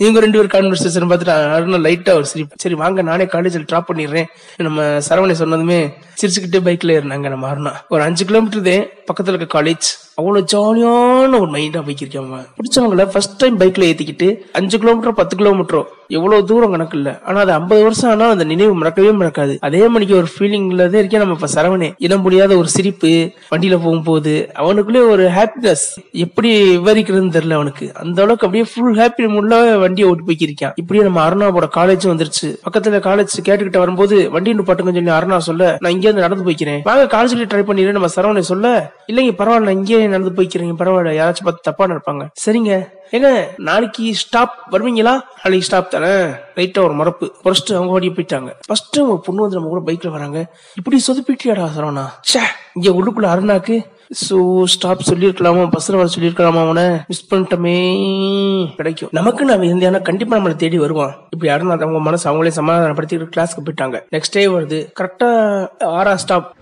இவங்க 0.02 0.18
ரெண்டு 0.20 0.38
பேரும் 0.38 0.52
கான்வர்சேஷன் 0.54 1.08
பார்த்துட்டு 1.10 1.34
அருணா 1.56 1.78
லைட்டா 1.86 2.12
ஒரு 2.18 2.26
சிரிப்பு. 2.30 2.60
சரி 2.62 2.76
வாங்க 2.82 3.02
நானே 3.02 3.24
காலேஜில் 3.34 3.66
ட்ராப் 3.70 3.88
பண்ணிடுறேன். 3.88 4.28
நம்ம 4.68 4.84
சரவணை 5.08 5.34
சொன்னதுமே 5.42 5.78
சிரிச்சுக்கிட்டே 6.20 6.60
பைக்ல 6.68 6.96
ஏறினாங்க 6.96 7.28
நம்ம 7.34 7.48
அருணா. 7.52 7.72
ஒரு 7.88 8.02
அஞ்சு 8.02 8.24
கிலோமீட்டர் 8.24 8.66
தான் 8.68 8.86
பக்கத்துல 9.08 9.36
இருக்க 9.36 9.58
காலேஜ் 9.58 9.88
அவ்வளவு 10.20 10.48
ஜாலியான 10.52 11.38
ஒரு 11.42 11.50
மைண்டா 11.54 11.80
பைக் 11.86 12.02
இருக்கேன் 12.02 12.30
பிடிச்சவங்கள 12.58 13.04
ஃபர்ஸ்ட் 13.12 13.36
டைம் 13.36 13.60
பைக்ல 13.60 13.88
ஏத்திக்கிட்டு 13.90 14.28
அஞ்சு 14.52 14.76
கிலோமீட்டர் 14.78 15.18
பத்து 15.20 15.36
கிலோமீட்டரோ 15.40 15.82
எவ்வளவு 16.16 16.46
தூரம் 16.50 16.72
கணக்கு 16.74 16.96
இல்ல. 16.98 17.10
ஆனா 17.26 17.38
அது 17.40 17.52
ஐம்பது 17.52 17.82
வருஷம் 17.82 18.10
ஆனா 18.10 18.26
அந்த 18.34 18.44
நினைவு 18.44 18.74
மறக்கவே 18.80 19.12
மறக்காது. 19.20 19.54
அதே 19.60 19.88
மணிக்கு 19.88 20.14
ஒரு 20.16 20.28
ஃபீலிங்ல 20.56 20.84
இருக்கே 20.86 21.00
இருக்கேன். 21.02 21.20
நம்ம 21.20 21.34
இப்ப 21.34 21.48
சரவணே 21.54 21.94
இடம் 21.98 22.22
முடியாத 22.22 22.56
ஒரு 22.56 22.68
சிரிப்பு 22.68 23.10
வண்டியில 23.50 23.76
போகும்போது 23.82 24.50
அவனுக்குள்ளே 24.54 25.00
ஒரு 25.00 25.24
ஹாப்பினஸ் 25.28 25.84
எப்படி 26.12 26.76
விவரிக்கிறதுன்னு 26.76 27.34
தெரியல 27.36 27.52
அவனுக்கு. 27.52 27.90
அந்த 27.94 28.22
அளவுக்கு 28.22 28.46
அப்படியே 28.46 28.66
ஃபுல் 28.72 28.98
ஹாப்பி 29.00 29.26
மூட்ல 29.34 29.78
வண்டியை 29.78 30.08
ஓட்டி 30.10 30.24
போய்க்கிருக்கான். 30.28 30.72
இப்படியே 30.74 31.04
நம்ம 31.04 31.20
அருணாவோட 31.28 31.68
காலேஜும் 31.76 32.12
வந்துருச்சு. 32.14 32.48
பக்கத்துல 32.66 33.00
காலேஜ் 33.08 33.34
கேட்டுக்கிட்ட 33.44 33.78
வரும்போது 33.78 34.30
வண்டி 34.30 34.52
நிப்பாட்டுங்க 34.52 34.92
சொல்லி 34.92 35.10
அருணா 35.10 35.36
சொல்ல 35.36 35.76
நான் 35.80 35.92
இங்கே 35.92 36.08
இருந்து 36.08 36.26
நடந்து 36.26 36.46
போய்க்கிறேன். 36.50 36.80
வாங்க 36.82 37.04
காலேஜ்ல 37.16 37.48
ட்ரை 37.52 37.64
பண்ணிடுறேன் 37.68 37.98
நம்ம 37.98 38.12
சரவணை 38.16 38.38
சொல்ல 38.38 38.92
இல்லைங்க 39.12 39.34
பரவாயில்ல 39.40 39.68
நான் 39.68 39.78
இங்கே 39.80 40.06
நடந்து 40.06 40.42
போய்க்கிறேங்க 40.42 40.76
பரவாயில்ல 40.82 41.18
யாராச்சும் 41.20 41.48
பார்த்து 41.48 41.66
தப்பா 41.68 41.86
நினைப்பாங்க. 41.86 42.26
சரிங்க. 42.46 42.88
ஏங்க 43.12 43.28
நாளைக்கு 43.56 44.14
ஸ்டாப் 44.14 44.54
வருவீங்களா? 44.72 45.14
நாளைக்கு 45.42 45.68
ஸ்டாப் 45.68 45.90
தானே? 45.90 46.14
லைட்டா 46.56 46.84
ஒரு 46.84 46.92
மரப்பு 46.92 47.32
ஃபர்ஸ்ட் 47.42 47.72
அவங்க 47.72 47.92
ஓடி 47.92 48.08
போயிட்டாங்க. 48.08 48.52
ஃபர்ஸ்ட் 48.66 48.98
அவங்க 48.98 49.22
பொண்ணு 49.24 49.40
வந்து 49.40 49.56
நம்ம 49.56 49.68
கூட 49.68 49.92
பைக்ல 49.92 50.08
வராங்க. 50.08 50.54
இப்படி 50.74 51.02
சொதுப்பிட்டியாடா 51.06 51.68
சரவணா? 51.76 52.06
சே 52.20 52.40
இங்க 52.74 52.90
உள்ளுக்குள்ள 52.90 53.24
அருணாக்கு. 53.24 53.94
சோ 54.30 54.64
ஸ்டாப் 54.64 54.98
சொல்லிருக்கலாமா 55.10 55.70
பஸ்ல 55.70 55.96
வர 55.96 56.08
சொல்லிருக்கலாமா 56.18 56.70
அவனை? 56.70 56.98
மிஸ் 57.08 57.34
பண்ணிட்டோமே. 57.34 58.74
கிடைக்கும். 58.74 59.08
நமக்கு 59.12 59.44
நான் 59.44 59.62
இருந்தா 59.62 59.98
கண்டிப்பா 59.98 60.36
நம்மளை 60.36 60.56
தேடி 60.56 60.78
வருவான். 60.78 61.16
இப்படி 61.30 61.52
அருணா 61.52 61.70
அவங்க 61.70 61.98
மனசு 61.98 62.30
அவங்களே 62.30 62.48
சமாதானப்படுத்தி 62.48 63.16
கிளாஸ்க்கு 63.16 63.64
போயிட்டாங்க. 63.64 64.02
நெக்ஸ்ட் 64.12 64.30
டே 64.30 64.46
வருது. 64.46 64.92
கரெக்டா 65.00 65.66
ஆறா 65.80 66.14
ஸ்டாப் 66.14 66.54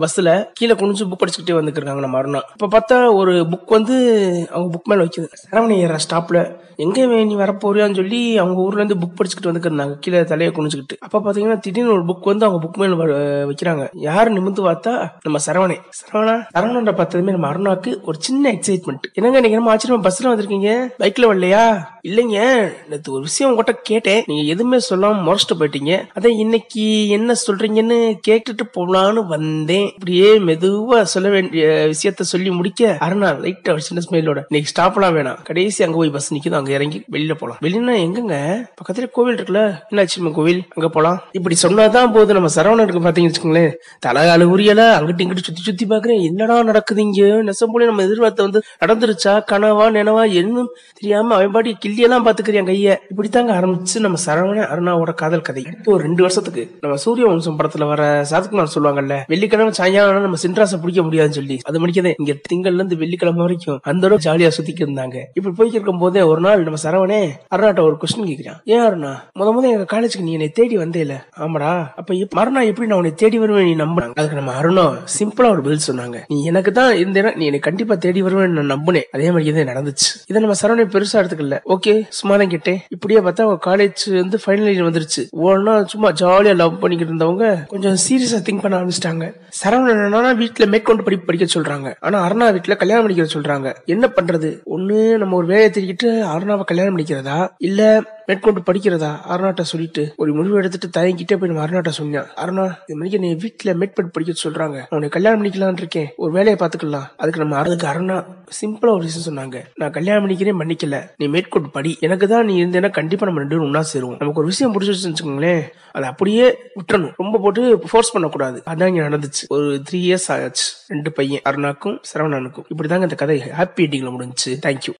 பஸ்ல 0.00 0.44
கீழே 0.52 0.72
குனிஞ்சு 0.72 1.10
புக் 1.10 1.26
படிச்சுக்கிட்டே 1.26 1.50
வந்துருக்காங்க 1.50 1.98
நம்ம 1.98 2.22
அருணா. 2.22 2.40
இப்ப 2.60 2.78
பார்த்தா 2.78 3.14
ஒரு 3.14 3.32
புக் 3.32 3.66
வந்து 3.66 4.48
அவங்க 4.52 4.78
புக் 4.78 4.88
மேல 4.88 5.04
வைக்குது. 5.04 5.28
சரவணி 5.50 5.76
ஏற 5.76 5.96
ஸ்டாப்ல 6.10 6.64
எங்க 6.76 7.06
நீ 7.06 7.36
வரப்போறியான்னு 7.36 7.94
சொல்லி 7.94 8.38
அவங்க 8.38 8.60
ஊர்ல 8.60 8.82
இருந்து 8.82 9.06
புக் 9.06 9.10
படிச்சுக்கிட்டு 9.10 9.54
வந்துருந்தாங்க 9.54 9.94
கீழே 9.94 10.24
தலையை 10.24 10.54
குனிஞ்சுக்கிட்டு. 10.54 10.96
அப்ப 10.98 11.18
பாத்தீங்கன்னா 11.18 11.58
திடீர்னு 11.58 11.92
ஒரு 11.92 12.04
புக் 12.04 12.22
வந்து 12.22 12.46
அவங்க 12.46 12.66
புக் 12.66 12.76
மேல 12.76 12.94
வ- 12.94 13.50
வைக்கிறாங்க. 13.50 13.88
யாரு 13.92 14.32
நிமிந்து 14.32 14.72
பார்த்தா 14.72 15.08
நம்ம 15.22 15.38
சரவணே. 15.46 15.76
சரவணா 16.12 16.44
சரவணன்ற 16.54 16.94
பார்த்ததுமே 16.94 17.30
நம்ம 17.30 17.52
அருணாக்கு 17.52 18.02
ஒரு 18.02 18.16
சின்ன 18.20 18.52
எக்ஸைட்மெண்ட் 18.52 19.00
என்னங்க 19.12 19.40
நீங்க 19.40 19.56
நம்ம 19.56 19.74
ஆச்சரியமா 19.74 20.10
பஸ்ல 20.10 20.24
வந்திருக்கீங்க? 20.24 20.88
பைக்ல 20.98 21.22
வரலையா? 21.22 21.84
இல்லைங்க. 22.08 22.72
நேற்று 22.88 23.12
ஒரு 23.12 23.22
விஷயம் 23.22 23.52
உங்ககிட்ட 23.52 23.80
கேட்டேன். 23.82 24.22
நீங்க 24.26 24.42
எதுவுமே 24.42 24.76
சொல்லாம 24.76 25.20
முறைச்சிட்டு 25.20 25.58
போயிட்டீங்க. 25.58 26.02
அதான் 26.20 26.38
இன்னைக்கு 26.38 27.08
என்ன 27.08 27.34
சொல்றீங்கன்னு 27.46 28.16
கேட்டுட்டு 28.28 28.62
போலான்னு 28.76 29.26
வந்தேன். 29.26 29.85
இப்படியே 29.92 30.38
மெதுவா 30.38 31.02
சொல்ல 31.02 31.28
வேண்டிய 31.28 31.66
விஷயத்த 31.66 32.20
சொல்லி 32.20 32.50
முடிக்க 32.50 32.96
அருணா 33.00 33.44
லைட்டா 33.44 33.70
ஒரு 33.70 33.80
சின்ன 33.80 34.02
ஸ்மைலோட 34.10 34.42
இன்னைக்கு 34.48 34.82
ஸ்டாப்லாம் 34.82 35.14
வேணாம். 35.16 35.42
கடைசி 35.42 35.84
அங்க 35.84 35.96
போய் 35.96 36.10
பஸ் 36.10 36.34
நிக்குது 36.34 36.54
அங்க 36.54 36.72
இறங்கி 36.72 37.04
வெளியில 37.12 37.34
போலாம். 37.34 37.56
வெளியினா 37.62 37.94
எங்கங்க? 38.00 38.64
பக்கத்துல 38.74 39.10
கோவில் 39.10 39.34
இருக்குல்ல. 39.34 39.80
என்னாச்சு 39.90 40.32
கோவில்? 40.32 40.64
அங்க 40.74 40.88
போலாம். 40.88 41.22
இப்படி 41.32 41.56
சொன்னாதான் 41.62 42.12
போது 42.12 42.32
நம்ம 42.32 42.48
சரவணனுக்கு 42.56 43.04
பாத்தீங்கன்னு 43.06 43.34
வச்சுக்கோங்களேன். 43.34 43.72
தலைகால 44.06 44.44
உரியல 44.44 44.82
அங்கிட்டு 44.98 45.24
இங்கிட்டு 45.24 45.36
சுத்தி 45.36 45.60
சுத்தி 45.62 45.86
பாக்குறேன் 45.86 46.22
என்னடா 46.22 46.62
நடக்குது 46.62 47.02
இங்க? 47.02 47.26
நெசம் 47.26 47.72
போல 47.72 47.84
நம்ம 47.84 48.02
எதிர்பார்த்த 48.02 48.42
வந்து 48.42 48.62
நடந்துருச்சா? 48.86 49.42
கனவா 49.52 49.86
நினவா? 49.96 50.32
என்னும் 50.32 50.68
தெரியாம 51.00 51.34
அவன் 51.34 51.50
பாட்டி 51.50 51.76
கிள்ளியெல்லாம் 51.86 52.24
பாத்துக்கிறியான் 52.24 52.70
கைய? 52.70 52.96
இப்படித்தாங்க 53.16 53.52
ஆரம்பிச்சு 53.58 53.98
நம்ம 53.98 54.18
சரவண 54.26 54.64
அருணாவோட 54.74 55.14
காதல் 55.14 55.40
கதை. 55.40 55.62
அடுத்து 55.66 55.92
ஒரு 55.92 56.02
ரெண்டு 56.02 56.22
வருஷத்துக்கு 56.22 56.76
நம்ம 56.80 56.96
சூரிய 56.96 57.26
வம்சம் 57.26 57.58
படத்துல 57.58 57.86
வர 57.86 58.26
சாதுக்குமார் 58.30 58.66
சொல்லுவாங்கல்ல 58.74 59.20
வெள்ளிக்கிழமை 59.26 59.72
சாயங்காலம் 59.76 60.26
நம்ம 60.26 60.40
சின்ராசை 60.44 60.78
பிடிக்க 60.82 61.00
முடியாதுன்னு 61.06 61.38
சொல்லி 61.40 61.56
அது 61.68 61.80
மணிக்கதே 61.84 62.12
இங்க 62.20 62.32
திங்கள்ல 62.50 62.80
இருந்து 62.80 63.00
வெள்ளிக்கிழமை 63.02 63.42
வரைக்கும் 63.46 63.80
அந்த 63.90 64.04
அளவுக்கு 64.06 64.26
ஜாலியா 64.28 64.50
சுத்திக்கு 64.56 64.84
இருந்தாங்க. 64.86 65.16
இப்படி 65.38 65.54
போய்க்கு 65.58 65.78
இருக்கும் 65.78 66.02
போதே 66.02 66.22
ஒரு 66.32 66.40
நாள் 66.46 66.64
நம்ம 66.66 66.80
சரவணே 66.84 67.20
அருணாட்ட 67.54 67.82
ஒரு 67.88 67.96
கொஸ்டின் 68.02 68.28
கேக்குறான். 68.30 68.60
ஏன் 68.74 68.84
அருணா 68.86 69.12
முத 69.38 69.48
முத 69.56 69.66
எங்க 69.74 69.86
காலேஜுக்கு 69.94 70.26
நீ 70.28 70.34
என்னை 70.38 70.48
தேடி 70.58 70.76
வந்தேல. 70.82 71.14
ஆமாடா 71.44 71.72
அப்ப 72.00 72.18
மறுநாள் 72.38 72.68
எப்படி 72.70 72.88
நான் 72.90 73.00
உன்னை 73.02 73.12
தேடி 73.22 73.38
வருவேன் 73.42 73.68
நீ 73.70 73.74
நம்பினாங்க 73.84 74.18
அதுக்கு 74.20 74.40
நம்ம 74.40 74.54
அருணா 74.60 74.86
சிம்பிளா 75.16 75.50
ஒரு 75.54 75.64
பதில் 75.66 75.86
சொன்னாங்க. 75.88 76.16
நீ 76.32 76.38
எனக்கு 76.50 76.72
தான் 76.78 76.92
இருந்தேன்னா 77.02 77.32
நீ 77.40 77.44
என்னை 77.50 77.60
கண்டிப்பா 77.68 77.96
தேடி 78.04 78.22
வருவேன் 78.26 78.56
நான் 78.58 78.72
நம்பினேன். 78.74 79.06
அதே 79.16 79.28
மாதிரி 79.34 79.54
தான் 79.58 79.70
நடந்துச்சு. 79.72 80.08
இதை 80.30 80.40
நம்ம 80.44 80.56
சரவணை 80.62 80.86
பெருசா 80.94 81.20
எடுத்துக்கல. 81.22 81.58
ஓகே 81.74 81.94
சும்மா 82.18 82.36
தான் 82.42 82.52
கேட்டேன். 82.54 82.78
இப்படியே 82.96 83.20
பார்த்தா 83.26 83.46
அவங்க 83.46 83.60
காலேஜ் 83.68 84.04
வந்து 84.20 84.38
ஃபைனல் 84.44 84.70
இயர் 84.72 84.88
வந்துருச்சு. 84.88 85.24
ஒன்னா 85.48 85.74
சும்மா 85.94 86.10
ஜாலியா 86.22 86.54
லவ் 86.62 86.80
பண்ணிக்கிட்டு 86.82 87.12
இருந்தவங்க 87.12 87.46
கொஞ்சம் 87.74 87.98
சீரியஸா 88.06 88.40
திங்க் 88.48 88.64
பண்ண 88.64 88.80
ஆரம்பிச்சிட்டாங்க. 88.80 89.26
சரவணன் 89.66 90.00
என்னன்னா 90.00 90.30
வீட்டுல 90.42 90.66
மேற்கொண்டு 90.66 91.02
படிப்பு 91.02 91.26
படிக்க 91.26 91.60
சொல்றாங்க. 91.60 91.94
ஆனா 92.00 92.28
அருணா 92.28 92.46
வீட்டுல 92.56 92.76
கல்யாணம் 92.76 93.06
பண்ணிக்க 93.06 93.38
சொல்றாங்க. 93.38 93.74
என்ன 93.84 94.06
பண்றது? 94.06 94.62
ஒண்ணு 94.70 95.16
நம்ம 95.16 95.36
ஒரு 95.36 95.46
வேலையை 95.46 95.70
தெரிவிக்கிட்டு 95.70 96.04
அருணாவை 96.04 96.64
கல்யாணம் 96.64 96.98
பண்ணிக்கிறதா? 96.98 97.48
இல்ல 97.58 98.02
மேற்கொண்டு 98.26 98.60
படிக்கிறதா? 98.60 99.10
அருணாட்ட 99.30 99.60
சொல்லிட்டு 99.60 100.14
ஒரு 100.16 100.34
முடிவு 100.34 100.56
எடுத்துட்டு 100.56 101.00
தயங்கிட்டே 101.00 101.36
போய் 101.36 101.50
நம்ம 101.50 101.66
அருணாட்ட 101.66 101.88
சொன்னேன் 101.88 102.22
அருணா 102.36 102.64
இது 102.86 102.96
மணிக்கு 102.98 103.18
நீ 103.18 103.34
வீட்டுல 103.34 103.74
மேற்பட்டு 103.74 104.10
படிக்க 104.10 104.48
சொல்றாங்க. 104.48 104.82
உன்னை 104.90 105.08
கல்யாணம் 105.08 105.44
பண்ணிக்கலாம்னு 105.44 105.82
இருக்கேன். 105.82 106.08
ஒரு 106.16 106.32
வேலையை 106.32 106.58
பாத்துக்கலாம். 106.60 107.08
அதுக்கு 107.16 107.40
நம்ம 107.40 107.56
அதுக்கு 107.56 107.86
அருணா 107.86 108.24
சிம்பிளா 108.60 108.90
ஒரு 108.90 109.04
விஷயம் 109.04 109.28
சொன்னாங்க. 109.28 109.56
நான் 109.74 109.90
கல்யாணம் 109.90 110.28
பண்ணிக்கிறேன் 110.28 110.60
பண்ணிக்கல 110.60 111.08
நீ 111.16 111.26
மேற்கொண்டு 111.26 111.70
படி. 111.70 111.96
எனக்கு 112.00 112.28
தான் 112.28 112.44
நீ 112.44 112.64
இருந்தேன்னா 112.64 112.90
கண்டிப்பா 112.90 113.26
நம்ம 113.26 113.40
ரெண்டு 113.40 113.64
ஒன்னா 113.64 113.82
சேருவோம். 113.92 114.18
நமக்கு 114.18 114.40
ஒரு 114.42 114.46
விஷயம் 114.46 114.80
பிடிச்சிருச்சுன்னு 114.80 115.14
வச்சுக்கோங்களேன் 115.14 115.62
அதை 115.92 116.08
அப்படியே 116.08 116.58
விட்டுறணும். 116.76 117.12
ரொம்ப 117.16 117.38
போட்டு 117.38 117.78
ஃபோர்ஸ் 117.78 118.12
பண்ணக்கூடாது. 118.12 118.62
அதான் 118.66 118.86
இங்க 118.86 119.08
நடந்துச்சு. 119.08 119.44
ஒரு 119.48 119.82
த்ரீ 119.90 119.94
இயர்ஸ் 119.94 120.28
ஆச்சு. 120.28 120.64
ரெண்டு 120.86 121.12
பையன் 121.12 121.40
அருணாக்கும் 121.48 121.98
சரவணனுக்கும். 122.14 122.64
இப்படிதாங்க 122.76 123.02
இந்த 123.02 123.14
கதை 123.14 123.42
ஹாப்பி 123.58 123.80
எண்டிங்ல 123.80 124.10
முடிஞ்சுச்சு. 124.16 124.56
தேங்க்யூ 124.66 124.92